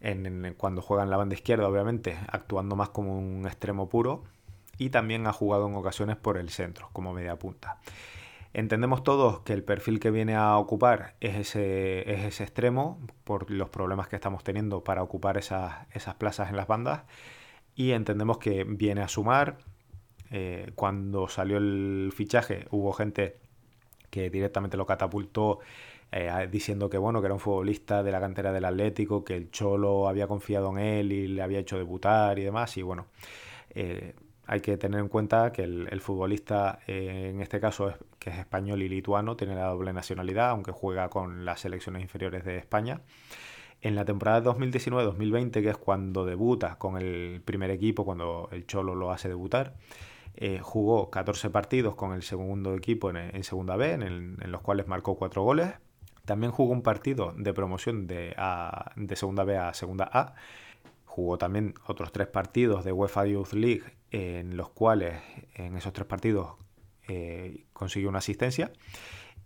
en, 0.01 0.55
cuando 0.57 0.83
juega 0.83 1.03
en 1.03 1.11
la 1.11 1.17
banda 1.17 1.35
izquierda, 1.35 1.69
obviamente, 1.69 2.17
actuando 2.29 2.77
más 2.77 2.91
como 2.91 3.19
un 3.19 3.47
extremo 3.47 3.89
puro 3.89 4.25
y 4.79 4.91
también 4.91 5.27
ha 5.27 5.33
jugado 5.33 5.67
en 5.67 5.75
ocasiones 5.75 6.17
por 6.17 6.37
el 6.37 6.51
centro, 6.51 6.91
como 6.93 7.13
media 7.13 7.37
punta. 7.37 7.79
Entendemos 8.57 9.05
todos 9.05 9.41
que 9.41 9.53
el 9.53 9.63
perfil 9.63 10.01
que 10.01 10.11
viene 10.11 10.35
a 10.35 10.57
ocupar 10.57 11.15
es 11.21 11.37
ese, 11.37 12.11
es 12.11 12.25
ese 12.25 12.43
extremo 12.43 12.99
por 13.23 13.51
los 13.51 13.69
problemas 13.69 14.09
que 14.09 14.17
estamos 14.17 14.43
teniendo 14.45 14.83
para 14.83 15.03
ocupar 15.03 15.37
esas, 15.37 15.87
esas 15.93 16.15
plazas 16.15 16.49
en 16.49 16.57
las 16.57 16.67
bandas 16.67 17.03
y 17.75 17.91
entendemos 17.91 18.39
que 18.39 18.65
viene 18.65 19.03
a 19.03 19.09
sumar. 19.09 19.59
Eh, 20.31 20.73
cuando 20.75 21.29
salió 21.29 21.59
el 21.59 22.13
fichaje 22.15 22.67
hubo 22.71 22.95
gente 22.95 23.37
que 24.09 24.31
directamente 24.31 24.79
lo 24.79 24.87
catapultó 24.87 25.59
eh, 26.11 26.49
diciendo 26.51 26.89
que 26.89 26.97
bueno, 26.97 27.21
que 27.21 27.27
era 27.27 27.35
un 27.35 27.41
futbolista 27.41 28.03
de 28.03 28.11
la 28.11 28.21
cantera 28.21 28.55
del 28.55 28.65
Atlético, 28.65 29.23
que 29.23 29.37
el 29.37 29.51
Cholo 29.51 30.09
había 30.09 30.29
confiado 30.29 30.71
en 30.71 30.79
él 30.79 31.13
y 31.13 31.29
le 31.29 31.43
había 31.43 31.59
hecho 31.59 31.77
debutar 31.77 32.39
y 32.39 32.45
demás. 32.45 32.75
Y 32.79 32.83
bueno, 32.83 33.05
eh, 33.75 34.15
hay 34.47 34.61
que 34.61 34.77
tener 34.77 35.01
en 35.01 35.09
cuenta 35.09 35.53
que 35.53 35.65
el, 35.65 36.01
futbolista, 36.01 36.79
eh, 36.87 37.31
en 37.31 37.41
este 37.41 37.59
caso, 37.59 37.91
es, 37.91 37.97
que 38.21 38.31
es 38.31 38.39
español 38.39 38.83
y 38.83 38.89
lituano, 38.89 39.37
tiene 39.37 39.57
la 39.57 39.67
doble 39.67 39.93
nacionalidad, 39.93 40.51
aunque 40.51 40.71
juega 40.71 41.09
con 41.09 41.45
las 41.45 41.61
selecciones 41.61 42.03
inferiores 42.03 42.45
de 42.45 42.57
España. 42.57 43.01
En 43.83 43.97
la 43.97 44.05
temporada 44.05 44.43
2019-2020, 44.45 45.51
que 45.63 45.69
es 45.71 45.77
cuando 45.77 46.25
debuta 46.25 46.79
con 46.79 46.97
el 46.97 47.43
primer 47.45 47.71
equipo, 47.71 48.05
cuando 48.05 48.49
el 48.53 48.67
Cholo 48.67 48.95
lo 48.95 49.11
hace 49.11 49.29
debutar, 49.29 49.75
jugó 50.61 51.11
14 51.11 51.51
partidos 51.51 51.95
con 51.95 52.13
el 52.13 52.23
segundo 52.23 52.75
equipo 52.75 53.11
en, 53.11 53.43
Segunda 53.43 53.77
B, 53.77 53.93
en, 53.93 54.37
los 54.51 54.61
cuales 54.61 54.87
marcó 54.87 55.17
4 55.17 55.43
goles. 55.43 55.75
También 56.25 56.53
jugó 56.53 56.73
un 56.73 56.83
partido 56.83 57.33
de 57.37 57.53
promoción 57.53 58.07
de, 58.07 58.35
de 58.97 59.17
Segunda 59.17 59.45
B 59.45 59.57
a 59.57 59.75
Segunda 59.75 60.09
A. 60.13 60.35
Jugó 61.17 61.39
también 61.39 61.73
otros 61.87 62.13
tres 62.13 62.27
partidos 62.27 62.85
de 62.85 62.93
UEFA 62.93 63.25
Youth 63.25 63.55
League 63.55 63.85
en 64.11 64.55
los 64.55 64.69
cuales 64.69 65.15
en 65.55 65.75
esos 65.75 65.95
tres 65.95 66.07
partidos 66.07 66.57
eh, 67.09 67.65
consiguió 67.73 68.11
una 68.11 68.19
asistencia. 68.19 68.71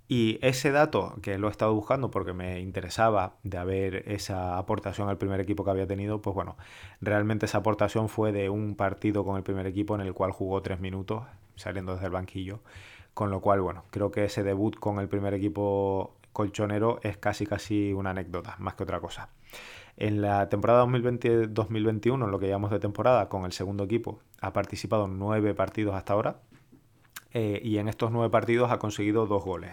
Y 0.08 0.40
ese 0.42 0.72
dato 0.72 1.14
que 1.22 1.38
lo 1.38 1.46
he 1.46 1.52
estado 1.52 1.72
buscando 1.72 2.10
porque 2.10 2.32
me 2.32 2.58
interesaba 2.58 3.36
de 3.44 3.56
haber 3.56 4.08
esa 4.10 4.58
aportación 4.58 5.08
al 5.08 5.16
primer 5.16 5.38
equipo 5.38 5.62
que 5.62 5.70
había 5.70 5.86
tenido, 5.86 6.20
pues 6.20 6.34
bueno, 6.34 6.56
realmente 7.00 7.46
esa 7.46 7.58
aportación 7.58 8.08
fue 8.08 8.32
de 8.32 8.50
un 8.50 8.74
partido 8.74 9.24
con 9.24 9.36
el 9.36 9.44
primer 9.44 9.68
equipo 9.68 9.94
en 9.94 10.00
el 10.00 10.12
cual 10.12 10.32
jugó 10.32 10.62
tres 10.62 10.80
minutos 10.80 11.22
saliendo 11.54 11.92
desde 11.92 12.06
el 12.06 12.12
banquillo. 12.12 12.64
Con 13.14 13.30
lo 13.30 13.40
cual, 13.40 13.60
bueno, 13.60 13.84
creo 13.92 14.10
que 14.10 14.24
ese 14.24 14.42
debut 14.42 14.74
con 14.74 14.98
el 14.98 15.08
primer 15.08 15.34
equipo 15.34 16.16
colchonero 16.32 16.98
es 17.04 17.16
casi 17.16 17.46
casi 17.46 17.92
una 17.92 18.10
anécdota, 18.10 18.56
más 18.58 18.74
que 18.74 18.82
otra 18.82 18.98
cosa. 18.98 19.28
En 20.00 20.22
la 20.22 20.48
temporada 20.48 20.86
2020-2021, 20.86 22.24
en 22.24 22.30
lo 22.30 22.38
que 22.38 22.48
llamamos 22.48 22.70
de 22.70 22.80
temporada, 22.80 23.28
con 23.28 23.44
el 23.44 23.52
segundo 23.52 23.84
equipo, 23.84 24.18
ha 24.40 24.54
participado 24.54 25.04
en 25.04 25.18
nueve 25.18 25.52
partidos 25.52 25.94
hasta 25.94 26.14
ahora 26.14 26.40
eh, 27.34 27.60
y 27.62 27.76
en 27.76 27.86
estos 27.86 28.10
nueve 28.10 28.30
partidos 28.30 28.72
ha 28.72 28.78
conseguido 28.78 29.26
dos 29.26 29.44
goles. 29.44 29.72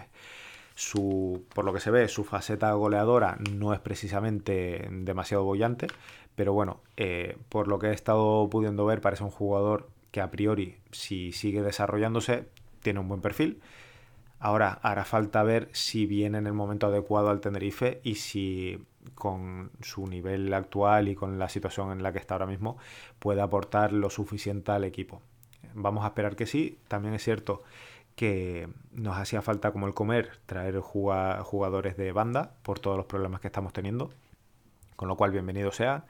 Su, 0.74 1.46
por 1.54 1.64
lo 1.64 1.72
que 1.72 1.80
se 1.80 1.90
ve, 1.90 2.08
su 2.08 2.24
faceta 2.24 2.70
goleadora 2.74 3.38
no 3.50 3.72
es 3.72 3.80
precisamente 3.80 4.86
demasiado 4.92 5.44
bollante, 5.44 5.86
pero 6.34 6.52
bueno, 6.52 6.82
eh, 6.98 7.38
por 7.48 7.66
lo 7.66 7.78
que 7.78 7.86
he 7.86 7.94
estado 7.94 8.50
pudiendo 8.50 8.84
ver, 8.84 9.00
parece 9.00 9.24
un 9.24 9.30
jugador 9.30 9.88
que 10.10 10.20
a 10.20 10.30
priori, 10.30 10.76
si 10.92 11.32
sigue 11.32 11.62
desarrollándose, 11.62 12.46
tiene 12.82 13.00
un 13.00 13.08
buen 13.08 13.22
perfil 13.22 13.62
Ahora 14.40 14.78
hará 14.82 15.04
falta 15.04 15.42
ver 15.42 15.68
si 15.72 16.06
viene 16.06 16.38
en 16.38 16.46
el 16.46 16.52
momento 16.52 16.86
adecuado 16.86 17.30
al 17.30 17.40
Tenerife 17.40 18.00
y 18.04 18.16
si 18.16 18.78
con 19.14 19.70
su 19.80 20.06
nivel 20.06 20.52
actual 20.52 21.08
y 21.08 21.14
con 21.14 21.38
la 21.38 21.48
situación 21.48 21.92
en 21.92 22.02
la 22.02 22.12
que 22.12 22.18
está 22.18 22.34
ahora 22.34 22.46
mismo 22.46 22.78
puede 23.18 23.40
aportar 23.40 23.92
lo 23.92 24.10
suficiente 24.10 24.72
al 24.72 24.84
equipo. 24.84 25.22
Vamos 25.74 26.04
a 26.04 26.08
esperar 26.08 26.36
que 26.36 26.46
sí. 26.46 26.78
También 26.88 27.14
es 27.14 27.22
cierto 27.22 27.62
que 28.16 28.68
nos 28.92 29.16
hacía 29.16 29.42
falta 29.42 29.72
como 29.72 29.86
el 29.86 29.94
comer 29.94 30.38
traer 30.46 30.80
jugadores 30.80 31.96
de 31.96 32.12
banda 32.12 32.54
por 32.62 32.78
todos 32.80 32.96
los 32.96 33.06
problemas 33.06 33.40
que 33.40 33.48
estamos 33.48 33.72
teniendo. 33.72 34.10
Con 34.96 35.08
lo 35.08 35.16
cual, 35.16 35.30
bienvenido 35.30 35.70
sea. 35.70 36.06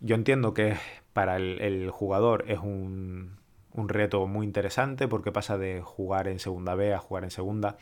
Yo 0.00 0.14
entiendo 0.14 0.54
que 0.54 0.76
para 1.12 1.36
el 1.36 1.90
jugador 1.90 2.44
es 2.48 2.58
un, 2.58 3.36
un 3.74 3.88
reto 3.88 4.26
muy 4.26 4.46
interesante 4.46 5.08
porque 5.08 5.32
pasa 5.32 5.58
de 5.58 5.82
jugar 5.82 6.28
en 6.28 6.38
segunda 6.38 6.74
B 6.74 6.94
a 6.94 6.98
jugar 6.98 7.24
en 7.24 7.30
segunda 7.30 7.76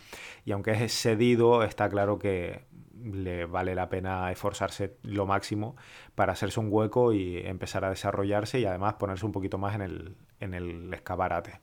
y 0.44 0.52
aunque 0.52 0.72
es 0.84 0.92
cedido 0.92 1.62
está 1.62 1.88
claro 1.88 2.18
que 2.18 2.64
le 3.02 3.46
vale 3.46 3.74
la 3.74 3.88
pena 3.88 4.30
esforzarse 4.30 4.96
lo 5.02 5.26
máximo 5.26 5.76
para 6.14 6.32
hacerse 6.32 6.60
un 6.60 6.68
hueco 6.70 7.12
y 7.12 7.38
empezar 7.38 7.84
a 7.84 7.90
desarrollarse 7.90 8.60
y 8.60 8.64
además 8.64 8.94
ponerse 8.94 9.26
un 9.26 9.32
poquito 9.32 9.58
más 9.58 9.74
en 9.74 9.82
el, 9.82 10.16
en 10.40 10.54
el 10.54 10.92
escaparate. 10.94 11.60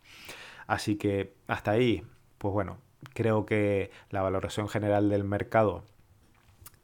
Así 0.67 0.97
que 0.97 1.33
hasta 1.47 1.71
ahí, 1.71 2.03
pues 2.37 2.53
bueno, 2.53 2.77
creo 3.13 3.45
que 3.45 3.91
la 4.09 4.21
valoración 4.21 4.69
general 4.69 5.09
del 5.09 5.23
mercado 5.23 5.83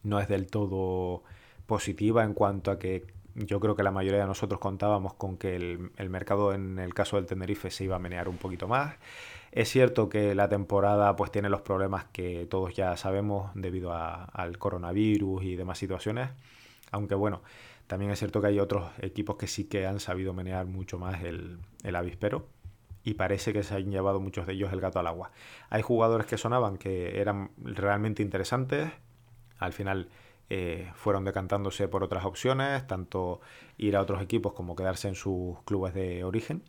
no 0.04 0.20
es 0.20 0.28
del 0.28 0.48
todo 0.48 1.24
positiva 1.66 2.24
en 2.24 2.34
cuanto 2.34 2.72
a 2.72 2.80
que 2.80 3.06
yo 3.36 3.60
creo 3.60 3.76
que 3.76 3.84
la 3.84 3.92
mayoría 3.92 4.22
de 4.22 4.28
nosotros 4.28 4.60
contábamos 4.60 5.14
con 5.14 5.38
que 5.38 5.56
el, 5.56 6.10
mercado 6.10 6.54
en 6.54 6.80
el 6.80 6.94
caso 6.94 7.18
del 7.18 7.26
Tenerife 7.26 7.70
se 7.70 7.84
iba 7.84 7.98
a 7.98 8.00
menear 8.00 8.30
un 8.30 8.38
poquito 8.38 8.68
más. 8.68 8.96
Es 9.52 9.70
cierto 9.70 10.10
que 10.10 10.36
la 10.36 10.50
temporada 10.50 11.16
pues 11.16 11.32
tiene 11.32 11.50
los 11.50 11.62
problemas 11.62 12.06
que 12.06 12.46
todos 12.50 12.74
ya 12.74 12.96
sabemos 12.98 13.52
debido 13.56 13.94
al 13.94 14.58
coronavirus 14.58 15.44
y 15.44 15.56
demás 15.56 15.78
situaciones, 15.78 16.30
aunque 16.92 17.16
bueno, 17.16 17.42
también 17.88 18.12
es 18.12 18.20
cierto 18.20 18.42
que 18.42 18.48
hay 18.48 18.60
otros 18.60 18.90
equipos 19.00 19.36
que 19.38 19.48
sí 19.48 19.66
que 19.66 19.86
han 19.86 20.00
sabido 20.00 20.34
menear 20.34 20.66
mucho 20.66 20.98
más 20.98 21.24
el, 21.24 21.60
el 21.84 21.96
avispero 21.96 22.48
y 23.04 23.14
parece 23.14 23.54
que 23.54 23.64
se 23.64 23.76
han 23.76 23.92
llevado 23.92 24.20
muchos 24.20 24.48
de 24.48 24.54
ellos 24.54 24.74
el 24.74 24.82
gato 24.82 25.00
al 25.00 25.08
agua. 25.08 25.32
Hay 25.70 25.82
jugadores 25.84 26.26
que 26.26 26.38
sonaban 26.38 26.78
que 26.78 27.22
eran 27.22 27.52
realmente 27.58 28.24
interesantes, 28.24 28.92
al 29.60 29.74
final 29.74 30.10
eh, 30.50 30.92
fueron 30.96 31.26
decantándose 31.26 31.88
por 31.88 32.04
otras 32.04 32.26
opciones, 32.26 32.86
tanto 32.88 33.42
ir 33.78 33.96
a 33.96 34.02
otros 34.02 34.22
equipos 34.22 34.54
como 34.54 34.76
quedarse 34.76 35.08
en 35.08 35.16
sus 35.16 35.62
clubes 35.64 35.94
de 35.94 36.24
origen. 36.24 36.64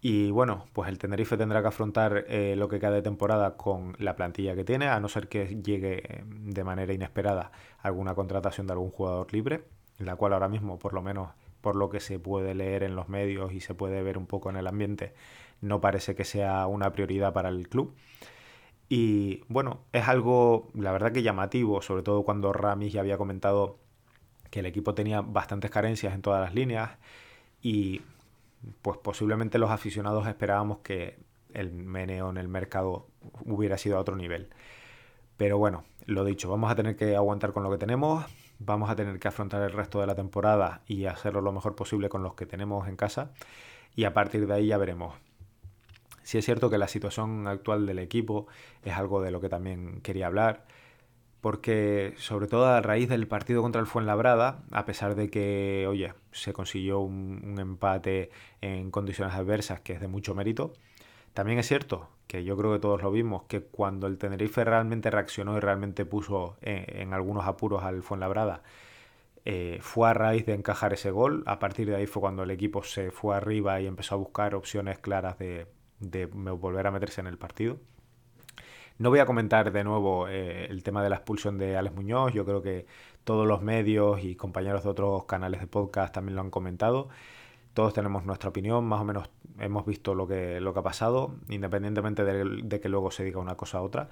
Y 0.00 0.30
bueno, 0.30 0.66
pues 0.72 0.88
el 0.88 0.98
Tenerife 0.98 1.36
tendrá 1.36 1.60
que 1.60 1.68
afrontar 1.68 2.24
eh, 2.28 2.54
lo 2.56 2.68
que 2.68 2.78
queda 2.78 2.92
de 2.92 3.02
temporada 3.02 3.56
con 3.56 3.96
la 3.98 4.14
plantilla 4.14 4.54
que 4.54 4.64
tiene, 4.64 4.86
a 4.88 5.00
no 5.00 5.08
ser 5.08 5.28
que 5.28 5.60
llegue 5.60 6.02
eh, 6.04 6.24
de 6.24 6.64
manera 6.64 6.92
inesperada 6.92 7.50
alguna 7.80 8.14
contratación 8.14 8.66
de 8.68 8.74
algún 8.74 8.90
jugador 8.90 9.32
libre, 9.32 9.64
la 9.98 10.14
cual 10.14 10.34
ahora 10.34 10.48
mismo, 10.48 10.78
por 10.78 10.94
lo 10.94 11.02
menos 11.02 11.30
por 11.60 11.74
lo 11.74 11.90
que 11.90 11.98
se 11.98 12.20
puede 12.20 12.54
leer 12.54 12.84
en 12.84 12.94
los 12.94 13.08
medios 13.08 13.52
y 13.52 13.60
se 13.60 13.74
puede 13.74 14.02
ver 14.02 14.18
un 14.18 14.26
poco 14.26 14.50
en 14.50 14.56
el 14.56 14.68
ambiente, 14.68 15.14
no 15.60 15.80
parece 15.80 16.14
que 16.14 16.24
sea 16.24 16.66
una 16.68 16.92
prioridad 16.92 17.32
para 17.32 17.48
el 17.48 17.68
club. 17.68 17.94
Y 18.88 19.42
bueno, 19.48 19.80
es 19.92 20.08
algo, 20.08 20.68
la 20.74 20.92
verdad 20.92 21.12
que 21.12 21.22
llamativo, 21.22 21.82
sobre 21.82 22.02
todo 22.02 22.22
cuando 22.22 22.52
Ramis 22.52 22.92
ya 22.92 23.00
había 23.00 23.18
comentado 23.18 23.78
que 24.50 24.60
el 24.60 24.66
equipo 24.66 24.94
tenía 24.94 25.20
bastantes 25.20 25.70
carencias 25.70 26.14
en 26.14 26.22
todas 26.22 26.40
las 26.40 26.54
líneas 26.54 26.92
y 27.62 28.00
pues 28.82 28.98
posiblemente 28.98 29.58
los 29.58 29.70
aficionados 29.70 30.26
esperábamos 30.26 30.78
que 30.78 31.18
el 31.52 31.72
meneo 31.72 32.30
en 32.30 32.38
el 32.38 32.48
mercado 32.48 33.06
hubiera 33.44 33.78
sido 33.78 33.98
a 33.98 34.00
otro 34.00 34.16
nivel. 34.16 34.48
Pero 35.36 35.58
bueno, 35.58 35.84
lo 36.06 36.24
dicho, 36.24 36.50
vamos 36.50 36.70
a 36.70 36.74
tener 36.74 36.96
que 36.96 37.14
aguantar 37.14 37.52
con 37.52 37.62
lo 37.62 37.70
que 37.70 37.78
tenemos, 37.78 38.24
vamos 38.58 38.90
a 38.90 38.96
tener 38.96 39.18
que 39.18 39.28
afrontar 39.28 39.62
el 39.62 39.72
resto 39.72 40.00
de 40.00 40.06
la 40.06 40.14
temporada 40.14 40.82
y 40.86 41.04
hacerlo 41.04 41.40
lo 41.40 41.52
mejor 41.52 41.76
posible 41.76 42.08
con 42.08 42.22
los 42.22 42.34
que 42.34 42.46
tenemos 42.46 42.88
en 42.88 42.96
casa 42.96 43.32
y 43.94 44.04
a 44.04 44.14
partir 44.14 44.46
de 44.46 44.54
ahí 44.54 44.66
ya 44.68 44.78
veremos. 44.78 45.14
Si 46.28 46.36
es 46.36 46.44
cierto 46.44 46.68
que 46.68 46.76
la 46.76 46.88
situación 46.88 47.46
actual 47.46 47.86
del 47.86 47.98
equipo 47.98 48.48
es 48.82 48.92
algo 48.94 49.22
de 49.22 49.30
lo 49.30 49.40
que 49.40 49.48
también 49.48 50.02
quería 50.02 50.26
hablar, 50.26 50.66
porque 51.40 52.12
sobre 52.18 52.48
todo 52.48 52.66
a 52.66 52.82
raíz 52.82 53.08
del 53.08 53.26
partido 53.26 53.62
contra 53.62 53.80
el 53.80 53.86
Fuenlabrada, 53.86 54.62
a 54.70 54.84
pesar 54.84 55.14
de 55.14 55.30
que, 55.30 55.86
oye, 55.88 56.12
se 56.30 56.52
consiguió 56.52 57.00
un, 57.00 57.56
empate 57.58 58.28
en 58.60 58.90
condiciones 58.90 59.34
adversas 59.36 59.80
que 59.80 59.94
es 59.94 60.02
de 60.02 60.08
mucho 60.08 60.34
mérito, 60.34 60.74
también 61.32 61.58
es 61.60 61.66
cierto 61.66 62.10
que 62.26 62.44
yo 62.44 62.58
creo 62.58 62.74
que 62.74 62.78
todos 62.78 63.02
lo 63.02 63.10
vimos, 63.10 63.44
que 63.44 63.62
cuando 63.62 64.06
el 64.06 64.18
Tenerife 64.18 64.62
realmente 64.64 65.10
reaccionó 65.10 65.56
y 65.56 65.60
realmente 65.60 66.04
puso 66.04 66.58
en, 66.60 67.14
algunos 67.14 67.46
apuros 67.46 67.84
al 67.84 68.02
Fuenlabrada, 68.02 68.62
eh, 69.46 69.78
fue 69.80 70.10
a 70.10 70.12
raíz 70.12 70.44
de 70.44 70.52
encajar 70.52 70.92
ese 70.92 71.10
gol. 71.10 71.42
A 71.46 71.58
partir 71.58 71.88
de 71.88 71.96
ahí 71.96 72.06
fue 72.06 72.20
cuando 72.20 72.42
el 72.42 72.50
equipo 72.50 72.82
se 72.82 73.10
fue 73.12 73.34
arriba 73.34 73.80
y 73.80 73.86
empezó 73.86 74.14
a 74.16 74.18
buscar 74.18 74.54
opciones 74.54 74.98
claras 74.98 75.38
de, 75.38 75.66
volver 76.00 76.86
a 76.86 76.90
meterse 76.90 77.20
en 77.20 77.26
el 77.26 77.38
partido. 77.38 77.78
No 78.98 79.10
voy 79.10 79.20
a 79.20 79.26
comentar 79.26 79.70
de 79.70 79.84
nuevo 79.84 80.28
eh, 80.28 80.66
el 80.66 80.82
tema 80.82 81.02
de 81.02 81.10
la 81.10 81.16
expulsión 81.16 81.56
de 81.56 81.76
Alex 81.76 81.94
Muñoz. 81.94 82.32
Yo 82.32 82.44
creo 82.44 82.62
que 82.62 82.86
todos 83.22 83.46
los 83.46 83.62
medios 83.62 84.24
y 84.24 84.34
compañeros 84.34 84.82
de 84.82 84.88
otros 84.90 85.24
canales 85.24 85.60
de 85.60 85.66
podcast 85.68 86.12
también 86.12 86.34
lo 86.34 86.42
han 86.42 86.50
comentado 86.50 87.08
todos 87.78 87.94
tenemos 87.94 88.24
nuestra 88.24 88.50
opinión, 88.50 88.84
más 88.86 89.00
o 89.00 89.04
menos 89.04 89.30
hemos 89.60 89.86
visto 89.86 90.12
lo 90.12 90.26
que, 90.26 90.60
lo 90.60 90.72
que 90.72 90.80
ha 90.80 90.82
pasado, 90.82 91.36
independientemente 91.48 92.24
de, 92.24 92.80
que 92.80 92.88
luego 92.88 93.12
se 93.12 93.22
diga 93.22 93.38
una 93.38 93.54
cosa 93.54 93.80
u 93.80 93.84
otra. 93.84 94.08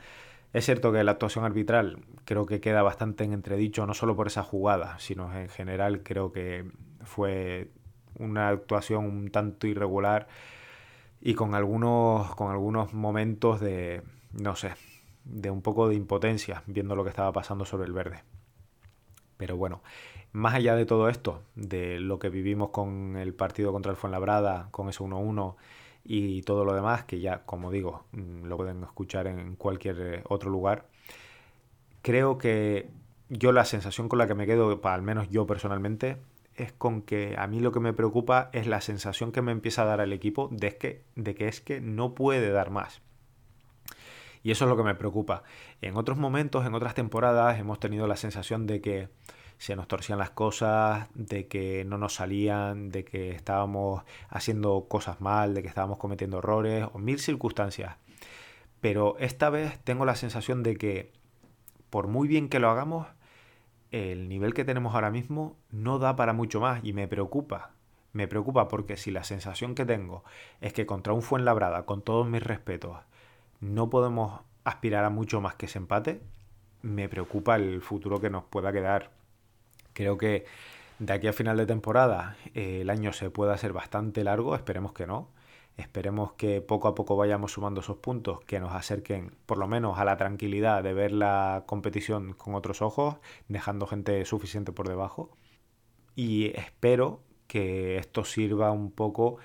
Es 0.53 0.67
cierto 0.67 0.93
que 0.93 1.03
la 1.03 1.11
actuación 1.11 1.45
arbitral 1.45 1.99
creo 2.25 2.47
que 2.47 2.61
queda 2.61 2.83
bastante 2.83 3.25
en 3.25 3.33
entredicho, 3.33 3.85
no 3.85 3.93
solo 3.93 4.15
por 4.15 4.29
esa 4.29 4.45
jugada, 4.45 5.01
sino 5.01 5.37
en 5.37 5.49
general 5.49 6.05
creo 6.05 6.31
que 6.31 6.71
fue 7.03 7.73
una 8.21 8.51
actuación 8.51 9.05
un 9.05 9.33
tanto 9.33 9.67
irregular 9.67 10.29
y 11.27 11.35
con 11.35 11.57
algunos, 11.57 12.37
con 12.37 12.53
algunos 12.53 12.95
momentos 12.95 13.59
de, 13.59 14.01
no 14.31 14.55
sé, 14.55 14.75
de 15.25 15.51
un 15.51 15.61
poco 15.61 15.89
de 15.89 15.97
impotencia 15.97 16.63
viendo 16.69 16.95
lo 16.95 17.03
que 17.03 17.11
estaba 17.11 17.33
pasando 17.33 17.65
sobre 17.65 17.87
el 17.87 17.93
verde. 17.93 18.23
Pero 19.37 19.57
bueno, 19.57 19.83
más 20.31 20.55
allá 20.55 20.77
de 20.77 20.87
todo 20.87 21.09
esto, 21.09 21.43
de 21.57 21.99
lo 21.99 22.21
que 22.21 22.29
vivimos 22.29 22.71
con 22.71 23.17
el 23.17 23.35
partido 23.35 23.73
contra 23.73 23.91
el 23.91 23.97
Fuenlabrada, 23.97 24.69
con 24.71 24.89
ese 24.89 25.03
1-1 25.03 25.57
y 26.05 26.43
todo 26.43 26.65
lo 26.65 26.75
demás, 26.75 27.03
que 27.07 27.19
ya, 27.19 27.43
como 27.45 27.73
digo, 27.73 28.05
mm, 28.13 28.45
lo 28.45 28.57
pueden 28.57 28.85
escuchar 28.85 29.27
en 29.27 29.57
cualquier 29.57 29.97
eh, 30.01 30.23
otro 30.29 30.49
lugar, 30.49 30.87
creo 32.03 32.39
que 32.39 32.89
yo 33.31 33.51
la 33.51 33.65
sensación 33.65 34.09
con 34.09 34.21
la 34.21 34.29
que 34.29 34.37
me 34.37 34.47
quedo, 34.47 34.81
al 34.81 35.03
menos 35.03 35.29
yo 35.29 35.45
personalmente, 35.45 36.19
es 36.57 36.73
con 36.73 37.03
que 37.03 37.35
a 37.39 37.47
mí 37.47 37.61
lo 37.61 37.73
que 37.73 37.81
me 37.81 37.93
preocupa 37.93 38.51
es 38.53 38.67
la 38.67 38.81
sensación 38.81 39.33
que 39.33 39.43
me 39.43 39.53
empieza 39.53 39.83
a 39.83 39.87
dar 39.87 40.01
el 40.01 40.13
equipo 40.13 40.49
de 40.51 40.77
que, 40.77 41.05
de 41.15 41.35
que 41.35 41.49
es 41.49 41.61
que 41.61 41.81
no 41.81 42.15
puede 42.15 42.51
dar 42.51 42.71
más. 42.71 43.03
Y 44.43 44.53
eso 44.53 44.65
es 44.65 44.69
lo 44.69 44.77
que 44.77 44.85
me 44.85 44.95
preocupa. 44.95 45.43
En 45.83 45.97
otros 45.97 46.19
momentos, 46.19 46.65
en 46.67 46.75
otras 46.75 46.95
temporadas, 46.95 47.59
hemos 47.59 47.81
tenido 47.81 48.07
la 48.07 48.17
sensación 48.17 48.67
de 48.67 48.81
que 48.81 49.09
se 49.59 49.75
nos 49.75 49.89
torcían 49.89 50.19
las 50.19 50.31
cosas, 50.31 51.09
de 51.15 51.49
que 51.49 51.85
no 51.85 51.99
nos 51.99 52.15
salían, 52.15 52.91
de 52.91 53.05
que 53.05 53.31
estábamos 53.31 54.05
haciendo 54.29 54.87
cosas 54.89 55.21
mal, 55.21 55.55
de 55.55 55.63
que 55.63 55.69
estábamos 55.69 55.99
cometiendo 55.99 56.39
errores 56.39 56.87
o 56.93 56.99
mil 56.99 57.19
circunstancias. 57.19 57.97
Pero 58.81 59.17
esta 59.19 59.51
vez 59.51 59.79
tengo 59.83 60.05
la 60.05 60.15
sensación 60.15 60.63
de 60.63 60.77
que 60.77 61.13
por 61.91 62.09
muy 62.09 62.29
bien 62.29 62.49
que 62.49 62.59
lo 62.59 62.71
hagamos, 62.71 63.07
el 63.91 64.29
nivel 64.29 64.55
que 64.55 64.65
tenemos 64.65 64.95
ahora 64.95 65.11
mismo 65.11 65.57
no 65.71 65.99
da 65.99 66.17
para 66.17 66.33
mucho 66.33 66.61
más 66.61 66.81
y 66.85 66.93
me 66.93 67.09
preocupa. 67.09 67.71
Me 68.13 68.29
preocupa 68.29 68.69
porque 68.69 68.97
si 68.97 69.11
la 69.11 69.25
sensación 69.25 69.75
que 69.75 69.85
tengo 69.85 70.25
es 70.61 70.73
que 70.73 70.87
contra 70.87 71.13
un 71.13 71.23
Fuenlabrada, 71.23 71.85
con 71.85 72.03
todos 72.03 72.27
mis 72.27 72.43
respetos, 72.43 72.99
no 73.61 73.91
podemos 73.91 74.41
aspirar 74.65 75.05
a 75.05 75.11
mucho 75.11 75.41
más 75.41 75.55
que 75.55 75.67
ese 75.67 75.79
empate, 75.79 76.21
me 76.83 77.09
preocupa 77.09 77.57
el 77.57 77.81
futuro 77.83 78.21
que 78.21 78.31
nos 78.31 78.45
pueda 78.45 78.73
quedar. 78.73 79.11
Creo 79.93 80.19
que 80.19 80.47
de 80.99 81.13
aquí 81.13 81.27
a 81.27 81.33
final 81.33 81.57
de 81.57 81.67
temporada 81.67 82.37
eh, 82.55 82.81
el 82.81 82.91
año 82.91 83.13
se 83.13 83.31
pueda 83.31 83.55
hacer 83.55 83.73
bastante 83.73 84.25
largo, 84.25 84.55
esperemos 84.55 84.93
que 84.93 85.07
no. 85.07 85.29
Esperemos 85.77 86.33
que 86.33 86.63
poco 86.63 86.89
a 86.89 86.95
poco 86.95 87.17
vayamos 87.17 87.53
sumando 87.53 87.81
esos 87.81 87.99
puntos 87.99 88.41
que 88.41 88.61
nos 88.61 88.73
acerquen 88.73 89.37
por 89.45 89.59
lo 89.59 89.69
menos 89.69 89.99
a 89.99 90.05
la 90.05 90.17
tranquilidad 90.17 90.83
de 90.83 90.95
ver 90.95 91.13
la 91.13 91.65
competición 91.67 92.33
con 92.33 92.55
otros 92.55 92.81
ojos, 92.81 93.17
dejando 93.49 93.87
gente 93.87 94.25
suficiente 94.25 94.73
por 94.73 94.89
debajo. 94.89 95.37
Y 96.15 96.47
espero 96.59 97.21
que 97.47 97.99
esto 97.99 98.25
sirva 98.25 98.71
un 98.73 98.91
poco 98.91 99.37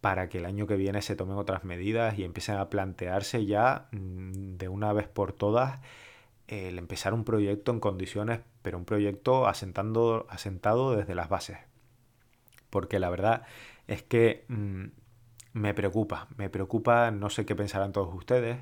para 0.00 0.28
que 0.28 0.38
el 0.38 0.46
año 0.46 0.66
que 0.66 0.76
viene 0.76 1.02
se 1.02 1.16
tomen 1.16 1.36
otras 1.36 1.64
medidas 1.64 2.18
y 2.18 2.24
empiecen 2.24 2.56
a 2.56 2.68
plantearse 2.68 3.46
ya 3.46 3.88
mm, 3.92 4.56
de 4.56 4.68
una 4.68 4.92
vez 4.92 5.08
por 5.08 5.32
todas 5.32 5.80
el 6.48 6.78
empezar 6.78 7.14
un 7.14 7.24
proyecto 7.24 7.72
en 7.72 7.80
condiciones, 7.80 8.40
pero 8.62 8.78
un 8.78 8.84
proyecto 8.84 9.46
asentando, 9.46 10.26
asentado 10.30 10.94
desde 10.94 11.14
las 11.14 11.28
bases. 11.28 11.58
Porque 12.70 12.98
la 12.98 13.10
verdad 13.10 13.42
es 13.88 14.02
que 14.02 14.44
mm, 14.48 14.86
me 15.56 15.72
preocupa, 15.72 16.28
me 16.36 16.50
preocupa, 16.50 17.10
no 17.10 17.30
sé 17.30 17.46
qué 17.46 17.56
pensarán 17.56 17.92
todos 17.92 18.14
ustedes, 18.14 18.58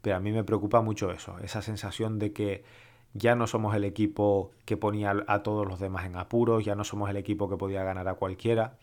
pero 0.00 0.16
a 0.16 0.20
mí 0.20 0.32
me 0.32 0.42
preocupa 0.42 0.80
mucho 0.80 1.10
eso, 1.10 1.36
esa 1.40 1.60
sensación 1.60 2.18
de 2.18 2.32
que 2.32 2.64
ya 3.12 3.34
no 3.34 3.46
somos 3.46 3.74
el 3.76 3.84
equipo 3.84 4.50
que 4.64 4.78
ponía 4.78 5.14
a 5.26 5.42
todos 5.42 5.68
los 5.68 5.78
demás 5.78 6.06
en 6.06 6.16
apuros, 6.16 6.64
ya 6.64 6.74
no 6.74 6.84
somos 6.84 7.10
el 7.10 7.18
equipo 7.18 7.50
que 7.50 7.58
podía 7.58 7.84
ganar 7.84 8.08
a 8.08 8.14
cualquiera. 8.14 8.78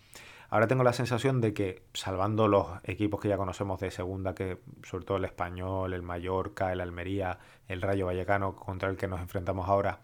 Ahora 0.50 0.68
tengo 0.68 0.84
la 0.84 0.94
sensación 0.94 1.42
de 1.42 1.54
que, 1.56 1.82
salvando 1.94 2.48
los 2.48 2.68
equipos 2.84 3.20
que 3.20 3.28
ya 3.28 3.38
conocemos 3.38 3.80
de 3.80 3.90
segunda, 3.90 4.36
que 4.36 4.60
sobre 4.84 5.06
todo 5.06 5.18
el 5.18 5.26
Español, 5.26 5.94
el 5.94 6.04
Mallorca, 6.04 6.72
el 6.72 6.80
Almería, 6.80 7.40
el 7.68 7.82
Rayo 7.82 8.06
Vallecano, 8.06 8.56
contra 8.56 8.90
el 8.90 8.98
que 8.98 9.08
nos 9.08 9.20
enfrentamos 9.20 9.68
ahora, 9.68 10.02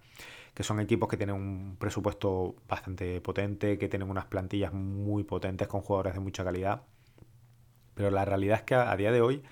que 0.56 0.63
son 0.63 0.80
equipos 0.80 1.08
que 1.08 1.18
tienen 1.18 1.36
un 1.36 1.76
presupuesto 1.78 2.56
bastante 2.68 3.22
potente, 3.22 3.78
que 3.78 3.88
tienen 3.88 4.10
unas 4.10 4.26
plantillas 4.26 4.74
muy 4.74 5.24
potentes 5.24 5.68
con 5.68 5.82
jugadores 5.82 6.16
de 6.16 6.20
mucha 6.20 6.44
calidad. 6.44 6.82
Pero 7.95 8.12
la 8.12 8.25
realidad 8.25 8.60
es 8.60 8.63
que 8.63 8.75
a, 8.75 8.95
día 8.95 9.12
de 9.12 9.21
hoy, 9.21 9.43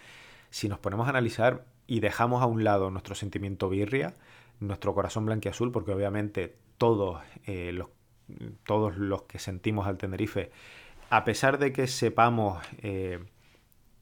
si 0.49 0.69
nos 0.69 0.80
ponemos 0.80 1.08
a 1.08 1.12
analizar 1.12 1.65
y 1.88 1.99
dejamos 1.99 2.41
a 2.41 2.45
un 2.45 2.63
lado 2.63 2.89
nuestro 2.91 3.15
sentimiento 3.15 3.69
birria, 3.69 4.13
nuestro 4.60 4.93
corazón 4.93 5.25
blanquiazul, 5.25 5.71
porque 5.71 5.91
obviamente 5.91 6.56
todos 6.77 7.21
eh, 7.45 7.71
los 7.73 7.88
todos 8.63 8.95
los 8.95 9.23
que 9.23 9.39
sentimos 9.39 9.88
al 9.88 9.97
Tenerife 9.97 10.51
a 11.12 11.25
pesar 11.25 11.60
de 11.60 11.73
que 11.73 11.88
sepamos 11.88 12.63
eh, 12.82 13.19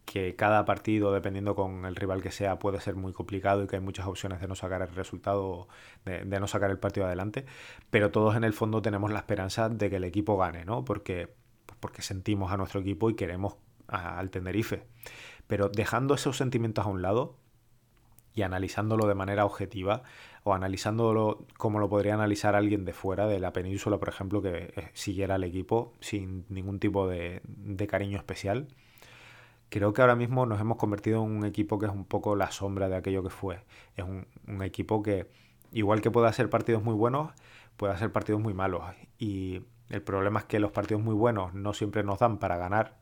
que 0.06 0.36
cada 0.36 0.64
partido, 0.66 1.12
dependiendo 1.12 1.56
con 1.56 1.86
el 1.86 1.96
rival 1.96 2.22
que 2.22 2.30
sea, 2.30 2.60
puede 2.60 2.80
ser 2.80 2.96
muy 2.96 3.14
complicado 3.14 3.64
y 3.64 3.68
que 3.68 3.78
hay 3.78 3.82
muchas 3.82 4.06
opciones 4.06 4.40
de 4.40 4.48
no 4.48 4.54
sacar 4.54 4.84
el 4.84 4.94
resultado, 4.94 5.68
de, 6.06 6.24
no 6.40 6.48
sacar 6.48 6.70
el 6.70 6.78
partido 6.78 7.08
adelante, 7.08 7.46
pero 7.90 8.12
todos 8.12 8.36
en 8.36 8.44
el 8.44 8.54
fondo 8.54 8.84
tenemos 8.84 9.12
la 9.12 9.20
esperanza 9.20 9.70
de 9.70 9.90
que 9.90 9.96
el 9.96 10.04
equipo 10.04 10.38
gane, 10.38 10.66
¿no? 10.66 10.86
Porque, 10.86 11.34
porque 11.80 12.04
sentimos 12.04 12.52
a 12.52 12.58
nuestro 12.58 12.80
equipo 12.80 13.10
y 13.10 13.16
queremos 13.16 13.56
al 13.90 14.30
Tenerife. 14.32 14.86
Pero 15.48 15.70
dejando 15.70 16.14
esos 16.14 16.38
sentimientos 16.38 16.86
a 16.86 16.90
un 16.90 17.02
lado 17.02 17.36
y 18.34 18.44
analizándolo 18.44 19.08
de 19.08 19.16
manera 19.16 19.46
objetiva, 19.46 20.04
o 20.44 20.54
analizándolo 20.54 21.46
como 21.58 21.80
lo 21.80 21.90
podría 21.90 22.14
analizar 22.14 22.56
alguien 22.56 22.86
de 22.86 22.94
fuera 22.94 23.28
de 23.28 23.40
la 23.40 23.52
península, 23.52 23.98
por 23.98 24.10
ejemplo, 24.10 24.42
que 24.42 24.74
eh, 24.76 24.90
siguiera 24.94 25.36
al 25.36 25.44
equipo 25.44 25.94
sin 26.00 26.46
ningún 26.50 26.80
tipo 26.80 27.08
de, 27.08 27.42
cariño 27.90 28.18
especial. 28.18 28.68
Creo 29.70 29.94
que 29.94 30.02
ahora 30.02 30.16
mismo 30.16 30.46
nos 30.46 30.60
hemos 30.62 30.78
convertido 30.78 31.24
en 31.24 31.32
un 31.32 31.46
equipo 31.46 31.78
que 31.78 31.86
es 31.86 31.92
un 31.92 32.06
poco 32.06 32.36
la 32.36 32.52
sombra 32.52 32.90
de 32.90 32.96
aquello 32.96 33.24
que 33.24 33.30
fue. 33.30 33.64
Es 33.96 34.04
un, 34.04 34.28
un 34.48 34.64
equipo 34.64 35.04
que, 35.04 35.30
igual 35.72 36.02
que 36.02 36.10
puede 36.10 36.28
hacer 36.28 36.50
partidos 36.50 36.84
muy 36.84 36.96
buenos, 36.96 37.32
puede 37.78 37.94
hacer 37.94 38.12
partidos 38.12 38.42
muy 38.42 38.54
malos. 38.54 38.84
Y 39.20 39.62
el 39.90 40.02
problema 40.02 40.40
es 40.40 40.46
que 40.46 40.60
los 40.60 40.72
partidos 40.72 41.04
muy 41.04 41.16
buenos 41.16 41.54
no 41.54 41.74
siempre 41.74 42.04
nos 42.04 42.20
dan 42.20 42.38
para 42.38 42.58
ganar 42.58 42.99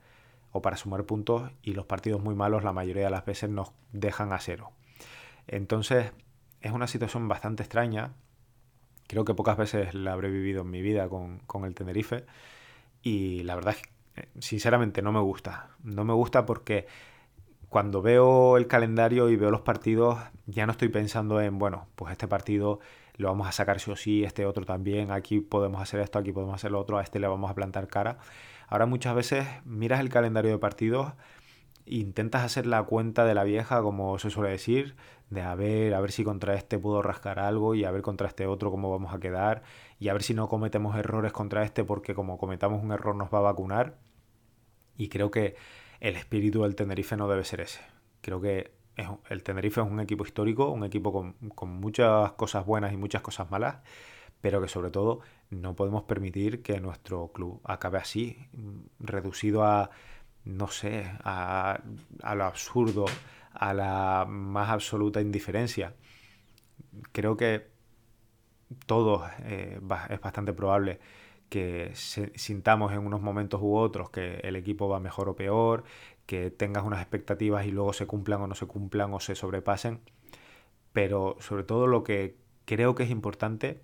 para 0.62 0.78
sumar 0.78 1.06
puntos 1.06 1.52
y 1.62 1.74
los 1.74 1.86
partidos 1.86 2.22
muy 2.22 2.36
malos 2.36 2.64
la 2.64 2.74
mayoría 2.74 3.06
de 3.06 3.10
las 3.10 3.26
veces 3.26 3.50
nos 3.50 3.72
dejan 3.92 4.34
a 4.34 4.40
cero. 4.40 4.72
Entonces, 5.48 6.12
es 6.62 6.72
una 6.72 6.88
situación 6.88 7.28
bastante 7.28 7.64
extraña. 7.64 8.14
Creo 9.08 9.26
que 9.26 9.34
pocas 9.34 9.58
veces 9.58 9.94
la 9.94 10.14
habré 10.14 10.30
vivido 10.30 10.62
en 10.62 10.70
mi 10.70 10.82
vida 10.82 11.08
con, 11.08 11.66
el 11.66 11.76
Tenerife. 11.76 12.26
Y 13.02 13.44
la 13.44 13.56
verdad 13.56 13.76
es 13.76 13.82
que, 13.82 14.22
eh, 14.22 14.28
sinceramente, 14.40 15.02
no 15.02 15.12
me 15.12 15.22
gusta. 15.22 15.70
No 15.84 16.04
me 16.04 16.14
gusta 16.14 16.46
porque 16.46 16.88
cuando 17.70 18.02
veo 18.02 18.58
el 18.58 18.68
calendario 18.68 19.30
y 19.30 19.36
veo 19.36 19.52
los 19.52 19.62
partidos, 19.62 20.20
ya 20.46 20.66
no 20.66 20.72
estoy 20.72 20.90
pensando 20.90 21.42
en, 21.42 21.60
bueno, 21.60 21.88
pues 21.96 22.12
este 22.12 22.28
partido 22.28 22.80
lo 23.16 23.30
vamos 23.30 23.48
a 23.48 23.52
sacar 23.52 23.80
sí 23.80 23.92
o 23.92 23.96
sí, 23.96 24.24
este 24.24 24.46
otro 24.46 24.66
también, 24.66 25.12
aquí 25.12 25.42
podemos 25.42 25.82
hacer 25.82 26.00
esto, 26.00 26.20
aquí 26.20 26.32
podemos 26.32 26.56
hacer 26.56 26.72
lo 26.72 26.80
otro, 26.80 26.98
a 26.98 27.04
este 27.04 27.20
le 27.20 27.28
vamos 27.28 27.50
a 27.50 27.56
plantar 27.56 27.88
cara. 27.88 28.20
Ahora 28.68 28.86
muchas 28.86 29.16
veces 29.16 29.48
miras 29.66 30.02
el 30.02 30.10
calendario 30.10 30.52
de 30.52 30.58
partidos 30.58 31.14
intentas 31.88 32.44
hacer 32.44 32.66
la 32.68 32.84
cuenta 32.84 33.26
de 33.26 33.34
la 33.34 33.44
vieja, 33.44 33.82
como 33.82 34.20
se 34.20 34.30
suele 34.30 34.50
decir, 34.50 34.96
de 35.30 35.42
a 35.42 35.56
ver, 35.56 35.94
a 35.94 36.02
ver 36.02 36.12
si 36.12 36.24
contra 36.24 36.54
este 36.56 36.78
puedo 36.78 37.02
rascar 37.02 37.40
algo 37.40 37.76
y 37.76 37.86
a 37.86 37.92
ver 37.92 38.02
contra 38.02 38.28
este 38.28 38.46
otro 38.46 38.72
cómo 38.72 38.92
vamos 38.92 39.14
a 39.14 39.20
quedar 39.20 39.64
y 40.00 40.10
a 40.10 40.14
ver 40.14 40.24
si 40.24 40.34
no 40.34 40.50
cometemos 40.50 40.96
errores 40.98 41.32
contra 41.32 41.64
este 41.64 41.84
porque 41.84 42.14
como 42.14 42.38
cometamos 42.38 42.84
un 42.84 42.92
error 42.92 43.16
nos 43.16 43.34
va 43.34 43.40
a 43.40 43.42
vacunar. 43.42 43.98
Y 44.98 45.10
creo 45.10 45.32
que 45.32 45.56
el 46.00 46.16
espíritu 46.16 46.64
del 46.64 46.76
Tenerife 46.76 47.16
no 47.18 47.28
debe 47.28 47.46
ser 47.46 47.62
ese. 47.62 47.82
Creo 48.22 48.42
que 48.42 48.72
el 49.30 49.44
Tenerife 49.44 49.80
es 49.82 49.88
un 49.88 50.00
equipo 50.00 50.26
histórico, 50.26 50.70
un 50.70 50.84
equipo 50.84 51.14
con, 51.14 51.34
con 51.56 51.70
muchas 51.70 52.34
cosas 52.34 52.66
buenas 52.66 52.94
y 52.94 52.98
muchas 52.98 53.22
cosas 53.22 53.50
malas, 53.52 53.78
pero 54.42 54.60
que 54.62 54.68
sobre 54.68 54.90
todo 54.90 55.22
no 55.50 55.76
podemos 55.76 56.04
permitir 56.04 56.62
que 56.62 56.80
nuestro 56.80 57.32
club 57.32 57.62
acabe 57.64 57.98
así, 57.98 58.38
reducido 59.00 59.64
a, 59.64 59.90
no 60.44 60.68
sé, 60.68 61.06
a, 61.24 61.82
a 62.24 62.36
lo 62.36 62.44
absurdo, 62.46 63.06
a 63.54 63.74
la 63.74 64.26
más 64.28 64.70
absoluta 64.70 65.22
indiferencia. 65.22 65.96
Creo 67.12 67.38
que 67.38 67.68
todo 68.86 69.26
eh, 69.44 69.80
es 70.10 70.22
bastante 70.22 70.54
probable 70.54 71.00
que 71.50 71.92
sintamos 71.94 72.92
en 72.92 73.00
unos 73.00 73.22
momentos 73.22 73.62
u 73.62 73.76
otros 73.76 74.10
que 74.10 74.36
el 74.44 74.56
equipo 74.58 74.90
va 74.90 75.00
mejor 75.00 75.30
o 75.30 75.36
peor, 75.36 75.86
que 76.26 76.52
tengas 76.52 76.84
unas 76.84 77.00
expectativas 77.00 77.66
y 77.66 77.72
luego 77.72 77.94
se 77.94 78.06
cumplan 78.06 78.42
o 78.42 78.48
no 78.48 78.56
se 78.56 78.66
cumplan 78.66 79.14
o 79.14 79.20
se 79.22 79.34
sobrepasen. 79.36 80.02
Pero 80.92 81.38
sobre 81.40 81.64
todo 81.64 81.88
lo 81.88 82.04
que 82.04 82.36
creo 82.66 82.96
que 82.96 83.04
es 83.04 83.10
importante 83.10 83.82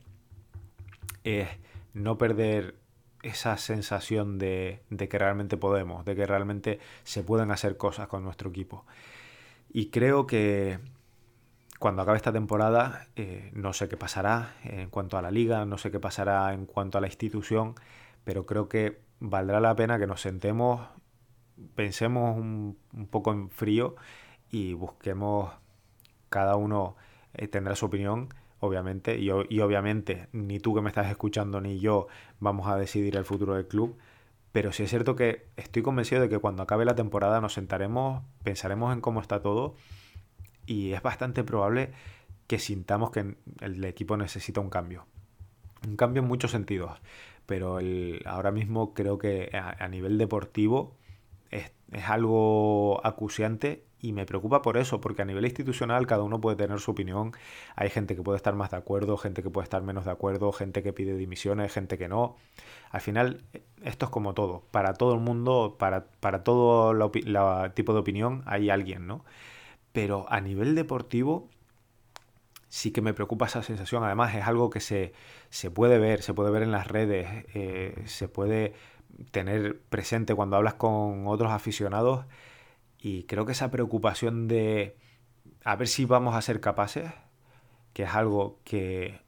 es 1.24 1.48
no 1.94 2.18
perder 2.18 2.76
esa 3.22 3.58
sensación 3.58 4.38
de, 4.38 4.82
de, 4.90 5.08
que 5.08 5.18
realmente 5.18 5.58
podemos, 5.58 6.04
de 6.06 6.16
que 6.16 6.26
realmente 6.26 6.80
se 7.04 7.24
pueden 7.24 7.52
hacer 7.52 7.78
cosas 7.78 8.08
con 8.08 8.24
nuestro 8.24 8.50
equipo. 8.50 8.86
Y 9.70 9.90
creo 9.90 10.28
que 10.28 10.80
cuando 11.84 12.02
acabe 12.02 12.16
esta 12.16 12.32
temporada, 12.32 13.08
eh, 13.18 13.52
no 13.54 13.74
sé 13.74 13.90
qué 13.90 13.98
pasará 13.98 14.56
en 14.64 14.90
cuanto 14.90 15.18
a 15.18 15.22
la 15.22 15.32
liga, 15.32 15.66
no 15.66 15.78
sé 15.78 15.92
qué 15.92 16.00
pasará 16.00 16.54
en 16.54 16.66
cuanto 16.66 16.98
a 16.98 17.02
la 17.02 17.08
institución, 17.08 17.76
pero 18.24 18.46
creo 18.46 18.70
que 18.70 19.02
valdrá 19.20 19.60
la 19.60 19.76
pena 19.76 20.00
que 20.00 20.08
nos 20.08 20.22
sentemos, 20.22 20.88
pensemos 21.76 22.38
un, 22.38 22.78
poco 23.12 23.34
en 23.34 23.50
frío 23.50 23.98
y 24.50 24.76
busquemos, 24.76 25.52
cada 26.30 26.56
uno 26.56 26.96
eh, 27.34 27.50
tendrá 27.50 27.76
su 27.76 27.88
opinión, 27.88 28.30
obviamente, 28.64 29.20
y, 29.20 29.30
obviamente 29.30 30.30
ni 30.32 30.58
tú 30.58 30.74
que 30.74 30.82
me 30.82 30.88
estás 30.88 31.12
escuchando 31.12 31.60
ni 31.60 31.80
yo 31.80 32.08
vamos 32.40 32.68
a 32.68 32.78
decidir 32.78 33.18
el 33.18 33.26
futuro 33.26 33.56
del 33.56 33.68
club, 33.68 33.98
pero 34.54 34.72
sí 34.72 34.84
es 34.84 34.90
cierto 34.90 35.18
que 35.18 35.48
estoy 35.58 35.84
convencido 35.84 36.22
de 36.22 36.30
que 36.30 36.40
cuando 36.40 36.64
acabe 36.64 36.86
la 36.86 36.96
temporada 36.96 37.42
nos 37.42 37.54
sentaremos, 37.54 38.24
pensaremos 38.42 38.94
en 38.94 39.02
cómo 39.02 39.20
está 39.20 39.42
todo 39.42 39.76
y 40.66 40.94
es 40.94 41.02
bastante 41.02 41.44
probable 41.44 41.92
que 42.48 42.58
sintamos 42.58 43.12
que 43.12 43.36
el 43.60 43.84
equipo 43.84 44.16
necesita 44.16 44.62
un 44.62 44.70
cambio. 44.70 45.08
Un 45.86 45.98
cambio 45.98 46.22
en 46.22 46.30
muchos 46.30 46.52
sentidos, 46.52 47.02
pero 47.46 47.80
ahora 48.24 48.52
mismo 48.52 48.94
creo 48.94 49.18
que 49.18 49.50
a, 49.54 49.88
nivel 49.90 50.18
deportivo 50.18 50.96
es, 51.52 51.74
es, 51.92 52.08
algo 52.08 53.06
acuciante 53.06 53.84
y 54.04 54.14
me 54.14 54.28
preocupa 54.28 54.62
por 54.62 54.78
eso, 54.78 55.02
porque 55.02 55.24
a 55.24 55.26
nivel 55.26 55.46
institucional 55.46 56.06
cada 56.06 56.22
uno 56.22 56.40
puede 56.40 56.58
tener 56.58 56.80
su 56.80 56.92
opinión. 56.92 57.32
Hay 57.76 57.90
gente 57.90 58.16
que 58.16 58.22
puede 58.22 58.38
estar 58.38 58.54
más 58.54 58.70
de 58.70 58.78
acuerdo, 58.78 59.18
gente 59.18 59.42
que 59.42 59.50
puede 59.50 59.64
estar 59.64 59.82
menos 59.82 60.06
de 60.06 60.12
acuerdo, 60.12 60.52
gente 60.52 60.84
que 60.84 60.94
pide 60.94 61.16
dimisiones, 61.18 61.74
gente 61.74 61.98
que 61.98 62.08
no. 62.08 62.36
Al 62.92 63.02
final, 63.02 63.42
esto 63.82 64.06
es 64.06 64.12
como 64.12 64.36
todo. 64.36 64.64
Para 64.70 64.94
todo 64.94 65.16
el 65.16 65.22
mundo, 65.22 65.78
para, 65.80 66.06
para 66.20 66.44
todo 66.44 67.12
tipo 67.74 67.94
de 67.94 68.00
opinión, 68.00 68.44
hay 68.46 68.70
alguien, 68.70 69.08
¿no? 69.08 69.24
pero 69.94 70.26
a 70.30 70.42
nivel 70.42 70.76
deportivo 70.76 71.48
sí 72.68 72.92
que 72.92 73.02
me 73.02 73.14
preocupa 73.14 73.46
esa 73.46 73.64
sensación. 73.64 74.04
Además, 74.04 74.36
es 74.36 74.46
algo 74.46 74.70
que 74.70 74.82
se, 74.82 75.14
puede 75.74 76.00
ver, 76.00 76.22
se 76.24 76.34
puede 76.34 76.52
ver 76.52 76.64
en 76.64 76.72
las 76.72 76.88
redes, 76.88 77.46
eh, 77.54 78.04
se 78.06 78.28
puede 78.28 78.74
tener 79.32 79.80
presente 79.90 80.34
cuando 80.36 80.58
hablas 80.58 80.74
con 80.74 81.28
otros 81.28 81.52
aficionados. 81.52 82.26
Y 83.06 83.24
creo 83.24 83.46
que 83.46 83.52
esa 83.52 83.70
preocupación 83.70 84.48
de 84.48 84.96
a 85.66 85.76
ver 85.76 85.90
si 85.90 86.06
vamos 86.06 86.36
a 86.36 86.42
ser 86.42 86.62
capaces, 86.62 87.12
que 87.92 88.04
es 88.04 88.16
algo 88.16 88.62
que 88.64 89.20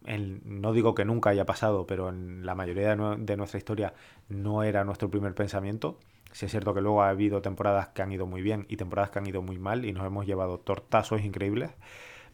no 0.46 0.72
digo 0.72 0.96
que 0.96 1.04
nunca 1.04 1.32
haya 1.32 1.46
pasado, 1.46 1.86
pero 1.86 2.08
en 2.08 2.46
la 2.46 2.56
mayoría 2.56 2.96
de 2.96 3.38
nuestra 3.38 3.58
historia 3.58 3.94
no 4.30 4.64
era 4.64 4.86
nuestro 4.86 5.10
primer 5.12 5.36
pensamiento. 5.36 6.00
Sí 6.32 6.46
es 6.46 6.52
cierto 6.52 6.74
que 6.74 6.80
luego 6.80 7.04
ha 7.04 7.10
habido 7.10 7.42
temporadas 7.42 7.90
que 7.90 8.02
han 8.02 8.14
ido 8.14 8.26
muy 8.26 8.42
bien 8.42 8.66
y 8.70 8.78
temporadas 8.78 9.12
que 9.12 9.20
han 9.20 9.28
ido 9.28 9.42
muy 9.42 9.60
mal 9.60 9.84
y 9.84 9.92
nos 9.92 10.08
hemos 10.08 10.26
llevado 10.26 10.58
tortazos 10.58 11.22
increíbles, 11.22 11.72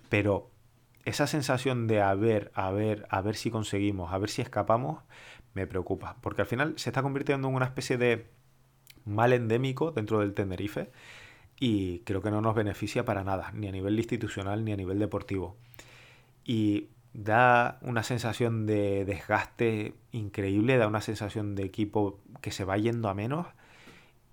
pero 0.10 0.52
esa 1.06 1.26
sensación 1.26 1.88
de 1.88 2.02
a 2.02 2.14
ver, 2.14 2.52
a 2.54 2.70
ver, 2.70 3.08
a 3.10 3.22
ver 3.22 3.36
si 3.36 3.50
conseguimos, 3.50 4.14
a 4.14 4.20
ver 4.20 4.30
si 4.30 4.44
escapamos, 4.44 5.02
me 5.56 5.66
preocupa, 5.66 6.18
porque 6.22 6.44
al 6.44 6.48
final 6.48 6.76
se 6.78 6.92
está 6.92 7.02
convirtiendo 7.02 7.48
en 7.48 7.56
una 7.56 7.66
especie 7.66 7.98
de 7.98 8.28
mal 9.06 9.34
endémico 9.34 9.92
dentro 9.92 10.20
del 10.20 10.36
Tenerife 10.36 10.92
y 11.64 12.00
creo 12.00 12.24
que 12.24 12.32
no 12.32 12.42
nos 12.42 12.56
beneficia 12.56 13.06
para 13.06 13.24
nada, 13.24 13.52
ni 13.54 13.68
a 13.68 13.72
nivel 13.72 13.96
institucional 13.96 14.66
ni 14.66 14.74
a 14.74 14.76
nivel 14.76 14.98
deportivo. 14.98 15.56
Y 16.44 16.90
da 17.14 17.78
una 17.84 18.02
sensación 18.02 18.66
de 18.66 19.06
desgaste 19.06 19.94
increíble, 20.12 20.78
da 20.78 20.88
una 20.88 21.02
sensación 21.02 21.54
de 21.54 21.64
equipo 21.64 22.20
que 22.42 22.50
se 22.50 22.66
va 22.66 22.80
yendo 22.80 23.10
a 23.10 23.14
menos 23.14 23.46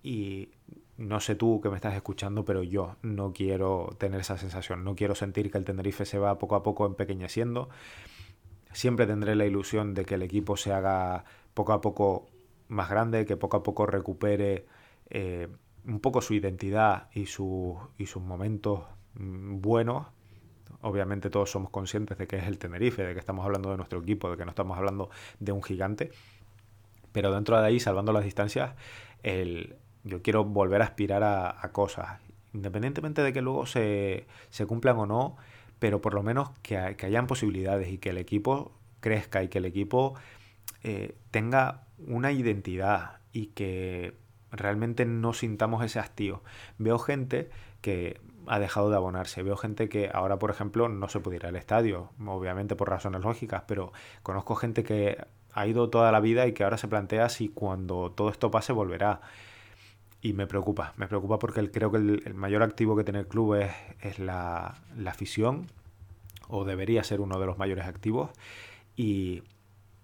y 0.02 0.52
no 0.96 1.20
sé 1.20 1.34
tú 1.34 1.60
que 1.60 1.68
me 1.68 1.76
estás 1.76 1.94
escuchando, 1.94 2.46
pero 2.46 2.62
yo 2.62 2.96
no 3.02 3.34
quiero 3.34 3.94
tener 3.98 4.20
esa 4.20 4.38
sensación, 4.38 4.82
no 4.82 4.96
quiero 4.96 5.14
sentir 5.14 5.50
que 5.50 5.58
el 5.58 5.64
Tenerife 5.64 6.06
se 6.06 6.18
va 6.18 6.38
poco 6.38 6.56
a 6.56 6.62
poco 6.62 6.86
empequeñeciendo. 6.86 7.68
Siempre 8.72 9.06
tendré 9.06 9.36
la 9.36 9.44
ilusión 9.44 9.92
de 9.92 10.06
que 10.06 10.14
el 10.14 10.22
equipo 10.22 10.56
se 10.56 10.72
haga 10.72 11.26
poco 11.52 11.74
a 11.74 11.82
poco 11.82 12.30
más 12.68 12.88
grande, 12.88 13.26
que 13.26 13.36
poco 13.36 13.58
a 13.58 13.62
poco 13.62 13.84
recupere 13.84 14.64
eh, 15.10 15.48
un 15.88 16.00
poco 16.00 16.20
su 16.20 16.34
identidad 16.34 17.08
y, 17.12 17.22
y 17.22 17.26
sus 17.26 18.22
momentos 18.22 18.84
mm, 19.14 19.60
buenos. 19.60 20.06
Obviamente 20.82 21.30
todos 21.30 21.50
somos 21.50 21.70
conscientes 21.70 22.18
de 22.18 22.26
que 22.26 22.36
es 22.36 22.46
el 22.46 22.58
Tenerife, 22.58 23.02
de 23.02 23.14
que 23.14 23.18
estamos 23.18 23.44
hablando 23.44 23.70
de 23.70 23.78
nuestro 23.78 24.00
equipo, 24.00 24.30
de 24.30 24.36
que 24.36 24.44
no 24.44 24.50
estamos 24.50 24.76
hablando 24.76 25.10
de 25.40 25.52
un 25.52 25.62
gigante. 25.62 26.12
Pero 27.10 27.34
dentro 27.34 27.58
de 27.58 27.66
ahí, 27.66 27.80
salvando 27.80 28.12
las 28.12 28.22
distancias, 28.22 28.74
el, 29.22 29.76
yo 30.04 30.22
quiero 30.22 30.44
volver 30.44 30.82
a 30.82 30.84
aspirar 30.84 31.24
a, 31.24 31.72
cosas, 31.72 32.20
independientemente 32.52 33.22
de 33.22 33.32
que 33.32 33.42
luego 33.42 33.66
se, 33.66 34.26
cumplan 34.68 34.98
o 34.98 35.06
no, 35.06 35.36
pero 35.78 36.00
por 36.00 36.14
lo 36.14 36.22
menos 36.22 36.50
que, 36.62 36.76
hayan 36.76 37.26
posibilidades 37.26 37.88
y 37.88 37.98
que 37.98 38.10
el 38.10 38.18
equipo 38.18 38.72
crezca 39.00 39.42
y 39.42 39.48
que 39.48 39.58
el 39.58 39.64
equipo 39.64 40.14
eh, 40.82 41.16
tenga 41.30 41.86
una 41.98 42.30
identidad 42.30 43.20
y 43.32 43.46
que 43.46 44.14
realmente 44.50 45.04
no 45.04 45.32
sintamos 45.32 45.84
ese 45.84 45.98
hastío. 45.98 46.42
Veo 46.78 46.98
gente 46.98 47.50
que 47.80 48.20
ha 48.46 48.58
dejado 48.58 48.90
de 48.90 48.96
abonarse. 48.96 49.42
Veo 49.42 49.56
gente 49.56 49.88
que 49.88 50.10
ahora, 50.12 50.38
por 50.38 50.50
ejemplo, 50.50 50.88
no 50.88 51.08
se 51.08 51.20
puede 51.20 51.36
ir 51.36 51.46
al 51.46 51.56
estadio, 51.56 52.10
obviamente 52.24 52.76
por 52.76 52.88
razones 52.88 53.22
lógicas, 53.22 53.64
pero 53.66 53.92
conozco 54.22 54.54
gente 54.54 54.84
que 54.84 55.18
ha 55.52 55.66
ido 55.66 55.90
toda 55.90 56.12
la 56.12 56.20
vida 56.20 56.46
y 56.46 56.52
que 56.52 56.64
ahora 56.64 56.78
se 56.78 56.88
plantea 56.88 57.28
si 57.28 57.48
cuando 57.48 58.12
todo 58.12 58.30
esto 58.30 58.50
pase 58.50 58.72
volverá 58.72 59.20
y 60.20 60.32
me 60.32 60.46
preocupa, 60.46 60.94
me 60.96 61.06
preocupa 61.06 61.38
porque 61.38 61.70
creo 61.70 61.90
que 61.90 61.98
el, 61.98 62.34
mayor 62.34 62.62
activo 62.62 62.96
que 62.96 63.04
tiene 63.04 63.20
el 63.20 63.28
club 63.28 63.54
es, 63.54 64.18
la, 64.18 64.74
afición, 65.06 65.66
o 66.48 66.64
debería 66.64 67.04
ser 67.04 67.20
uno 67.20 67.38
de 67.38 67.46
los 67.46 67.58
mayores 67.58 67.86
activos, 67.86 68.30
y 68.96 69.42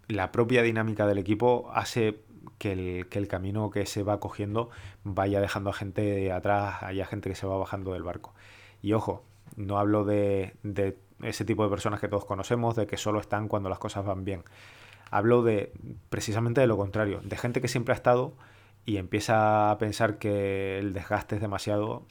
la 0.06 0.30
propia 0.30 0.62
dinámica 0.62 1.06
del 1.06 1.18
equipo 1.18 1.70
hace 1.74 2.20
que 2.58 3.06
el, 3.10 3.28
camino 3.28 3.70
que 3.70 3.86
se 3.86 4.02
va 4.02 4.20
cogiendo 4.20 4.70
vaya 5.02 5.40
dejando 5.40 5.70
a 5.70 5.72
gente 5.72 6.32
atrás, 6.32 6.82
haya 6.82 7.06
gente 7.06 7.28
que 7.28 7.36
se 7.36 7.46
va 7.46 7.56
bajando 7.56 7.92
del 7.92 8.02
barco. 8.02 8.34
Y 8.82 8.92
ojo, 8.92 9.24
no 9.56 9.78
hablo 9.78 10.04
de, 10.04 10.54
de 10.62 10.96
ese 11.22 11.44
tipo 11.44 11.64
de 11.64 11.70
personas 11.70 12.00
que 12.00 12.08
todos 12.08 12.24
conocemos, 12.24 12.76
de 12.76 12.86
que 12.86 12.96
solo 12.96 13.20
están 13.20 13.48
cuando 13.48 13.68
las 13.68 13.78
cosas 13.78 14.04
van 14.04 14.24
bien. 14.24 14.44
Hablo 15.10 15.42
de 15.42 15.72
precisamente 16.10 16.60
de 16.60 16.66
lo 16.66 16.76
contrario, 16.76 17.20
de 17.22 17.36
gente 17.36 17.60
que 17.60 17.68
siempre 17.68 17.92
ha 17.92 17.96
estado 17.96 18.34
y 18.86 18.96
empieza 18.96 19.70
a 19.70 19.78
pensar 19.78 20.18
que 20.18 20.78
el 20.78 20.92
desgaste 20.92 21.36
es 21.36 21.40
demasiado 21.40 22.06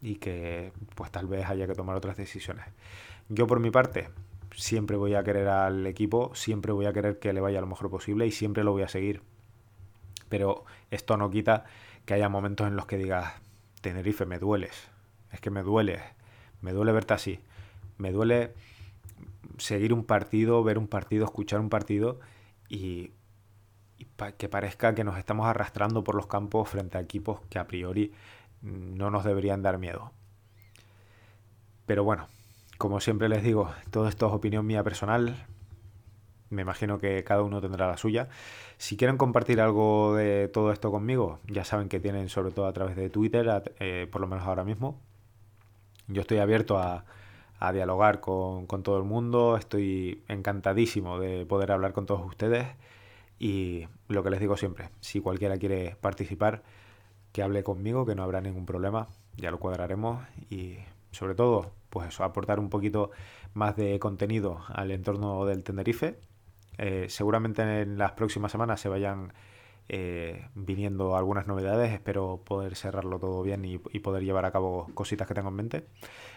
y 0.00 0.16
que 0.16 0.72
pues 0.94 1.10
tal 1.10 1.26
vez 1.26 1.46
haya 1.48 1.66
que 1.66 1.74
tomar 1.74 1.96
otras 1.96 2.16
decisiones. 2.16 2.64
Yo 3.28 3.46
por 3.46 3.60
mi 3.60 3.70
parte 3.70 4.08
siempre 4.54 4.96
voy 4.96 5.14
a 5.14 5.22
querer 5.22 5.48
al 5.48 5.86
equipo, 5.86 6.34
siempre 6.34 6.72
voy 6.72 6.86
a 6.86 6.92
querer 6.92 7.18
que 7.18 7.32
le 7.32 7.40
vaya 7.40 7.60
lo 7.60 7.66
mejor 7.66 7.90
posible 7.90 8.26
y 8.26 8.30
siempre 8.30 8.64
lo 8.64 8.72
voy 8.72 8.82
a 8.82 8.88
seguir. 8.88 9.22
Pero 10.28 10.64
esto 10.90 11.16
no 11.16 11.30
quita 11.30 11.64
que 12.04 12.14
haya 12.14 12.28
momentos 12.28 12.66
en 12.66 12.76
los 12.76 12.86
que 12.86 12.96
digas, 12.96 13.34
Tenerife, 13.80 14.26
me 14.26 14.38
dueles, 14.38 14.88
es 15.32 15.40
que 15.40 15.50
me 15.50 15.62
duele, 15.62 16.00
me 16.60 16.72
duele 16.72 16.92
verte 16.92 17.14
así, 17.14 17.40
me 17.96 18.12
duele 18.12 18.54
seguir 19.58 19.92
un 19.92 20.04
partido, 20.04 20.62
ver 20.62 20.78
un 20.78 20.88
partido, 20.88 21.24
escuchar 21.24 21.60
un 21.60 21.68
partido 21.68 22.20
y 22.68 23.12
que 24.36 24.48
parezca 24.48 24.94
que 24.94 25.04
nos 25.04 25.18
estamos 25.18 25.46
arrastrando 25.46 26.04
por 26.04 26.14
los 26.14 26.26
campos 26.26 26.68
frente 26.68 26.98
a 26.98 27.00
equipos 27.00 27.40
que 27.48 27.58
a 27.58 27.66
priori 27.66 28.12
no 28.62 29.10
nos 29.10 29.24
deberían 29.24 29.62
dar 29.62 29.78
miedo. 29.78 30.12
Pero 31.86 32.04
bueno, 32.04 32.28
como 32.78 33.00
siempre 33.00 33.28
les 33.28 33.42
digo, 33.42 33.72
todo 33.90 34.08
esto 34.08 34.26
es 34.26 34.32
opinión 34.32 34.66
mía 34.66 34.84
personal. 34.84 35.46
Me 36.50 36.62
imagino 36.62 36.98
que 36.98 37.24
cada 37.24 37.42
uno 37.42 37.60
tendrá 37.60 37.86
la 37.86 37.96
suya. 37.96 38.28
Si 38.78 38.96
quieren 38.96 39.16
compartir 39.18 39.60
algo 39.60 40.14
de 40.14 40.48
todo 40.48 40.72
esto 40.72 40.90
conmigo, 40.90 41.40
ya 41.46 41.64
saben 41.64 41.88
que 41.88 42.00
tienen 42.00 42.28
sobre 42.28 42.52
todo 42.52 42.66
a 42.66 42.72
través 42.72 42.96
de 42.96 43.10
Twitter, 43.10 43.74
eh, 43.80 44.06
por 44.10 44.20
lo 44.20 44.26
menos 44.26 44.46
ahora 44.46 44.64
mismo. 44.64 45.00
Yo 46.06 46.22
estoy 46.22 46.38
abierto 46.38 46.78
a, 46.78 47.04
a 47.58 47.72
dialogar 47.72 48.20
con, 48.20 48.66
con, 48.66 48.82
todo 48.82 48.98
el 48.98 49.04
mundo, 49.04 49.56
estoy 49.56 50.22
encantadísimo 50.28 51.18
de 51.18 51.44
poder 51.44 51.72
hablar 51.72 51.92
con 51.92 52.06
todos 52.06 52.24
ustedes 52.24 52.66
y 53.38 53.86
lo 54.08 54.22
que 54.22 54.30
les 54.30 54.40
digo 54.40 54.56
siempre, 54.56 54.90
si 55.00 55.20
cualquiera 55.20 55.58
quiere 55.58 55.96
participar, 56.00 56.62
que 57.32 57.42
hable 57.42 57.62
conmigo, 57.62 58.06
que 58.06 58.14
no 58.14 58.22
habrá 58.22 58.40
ningún 58.40 58.66
problema, 58.66 59.08
ya 59.36 59.50
lo 59.50 59.58
cuadraremos 59.58 60.22
y 60.50 60.78
sobre 61.10 61.34
todo, 61.34 61.72
pues 61.90 62.08
eso, 62.08 62.24
aportar 62.24 62.58
un 62.58 62.70
poquito 62.70 63.10
más 63.54 63.76
de 63.76 63.98
contenido 63.98 64.60
al 64.68 64.90
entorno 64.90 65.44
del 65.46 65.64
Tenerife. 65.64 66.18
Eh, 66.78 67.06
seguramente 67.08 67.62
en 67.82 67.98
las 67.98 68.12
próximas 68.12 68.52
semanas 68.52 68.80
se 68.80 68.88
vayan 68.88 69.32
eh, 69.88 70.48
viniendo 70.54 71.16
algunas 71.16 71.46
novedades, 71.46 71.92
espero 71.92 72.42
poder 72.44 72.76
cerrarlo 72.76 73.18
todo 73.18 73.42
bien 73.42 73.64
y, 73.64 73.78
poder 73.78 74.22
llevar 74.22 74.44
a 74.44 74.52
cabo 74.52 74.88
cositas 74.94 75.26
que 75.26 75.34
tengo 75.34 75.48
en 75.48 75.54
mente. 75.54 75.84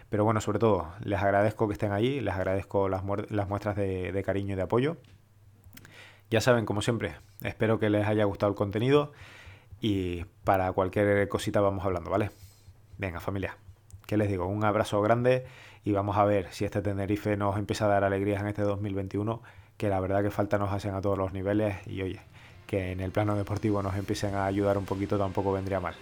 Pero 0.10 0.23
bueno, 0.25 0.41
sobre 0.41 0.60
todo, 0.60 0.93
les 1.04 1.21
agradezco 1.21 1.67
que 1.67 1.73
estén 1.73 1.91
allí, 1.91 2.21
les 2.21 2.34
agradezco 2.34 2.89
las, 2.89 3.04
las 3.30 3.47
muestras 3.47 3.75
de, 3.75 4.12
de 4.12 4.23
cariño 4.23 4.54
y 4.54 4.56
de 4.56 4.63
apoyo. 4.63 4.97
Ya 6.30 6.41
saben, 6.41 6.65
como 6.65 6.82
siempre, 6.82 7.15
espero 7.43 7.77
que 7.80 7.89
les 7.89 8.08
haya 8.08 8.23
gustado 8.23 8.49
el 8.49 8.56
contenido 8.56 9.12
y 9.82 10.25
para 10.43 10.71
cualquier 10.71 11.27
cosita 11.27 11.60
vamos 11.60 11.84
hablando, 11.86 12.10
¿vale? 12.10 12.32
Venga, 12.97 13.19
familia. 13.19 13.58
¿Qué 14.08 14.15
les 14.15 14.30
digo? 14.30 14.45
Un 14.45 14.63
abrazo 14.63 15.01
grande 15.01 15.45
y 15.84 15.91
vamos 15.91 16.17
a 16.17 16.25
ver 16.25 16.47
si 16.51 16.65
este 16.65 16.82
Tenerife 16.82 17.36
nos 17.36 17.58
empieza 17.58 17.86
a 17.86 17.88
dar 17.89 18.04
alegrías 18.04 18.41
en 18.41 18.47
este 18.47 18.62
2021, 18.62 19.41
que 19.81 19.89
la 19.89 19.99
verdad 19.99 20.21
que 20.21 20.29
falta 20.29 20.59
nos 20.59 20.71
hacen 20.71 20.93
a 20.93 21.01
todos 21.01 21.17
los 21.17 21.33
niveles 21.33 21.75
y 21.87 22.03
oye, 22.03 22.19
que 22.67 22.91
en 22.91 22.99
el 22.99 23.09
plano 23.09 23.35
deportivo 23.35 23.81
nos 23.81 23.95
empiecen 23.95 24.35
a 24.35 24.45
ayudar 24.45 24.77
un 24.77 24.85
poquito 24.85 25.17
tampoco 25.17 25.51
vendría 25.51 25.79
mal. 25.79 25.95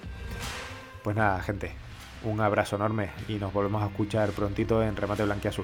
Pues 1.01 1.15
nada, 1.15 1.41
gente, 1.41 1.71
un 2.25 2.41
abrazo 2.41 2.75
enorme 2.75 3.11
y 3.29 3.35
nos 3.35 3.53
volvemos 3.53 3.81
a 3.81 3.85
escuchar 3.85 4.31
prontito 4.31 4.83
en 4.83 4.97
Remate 4.97 5.23
Blanquiazul. 5.23 5.63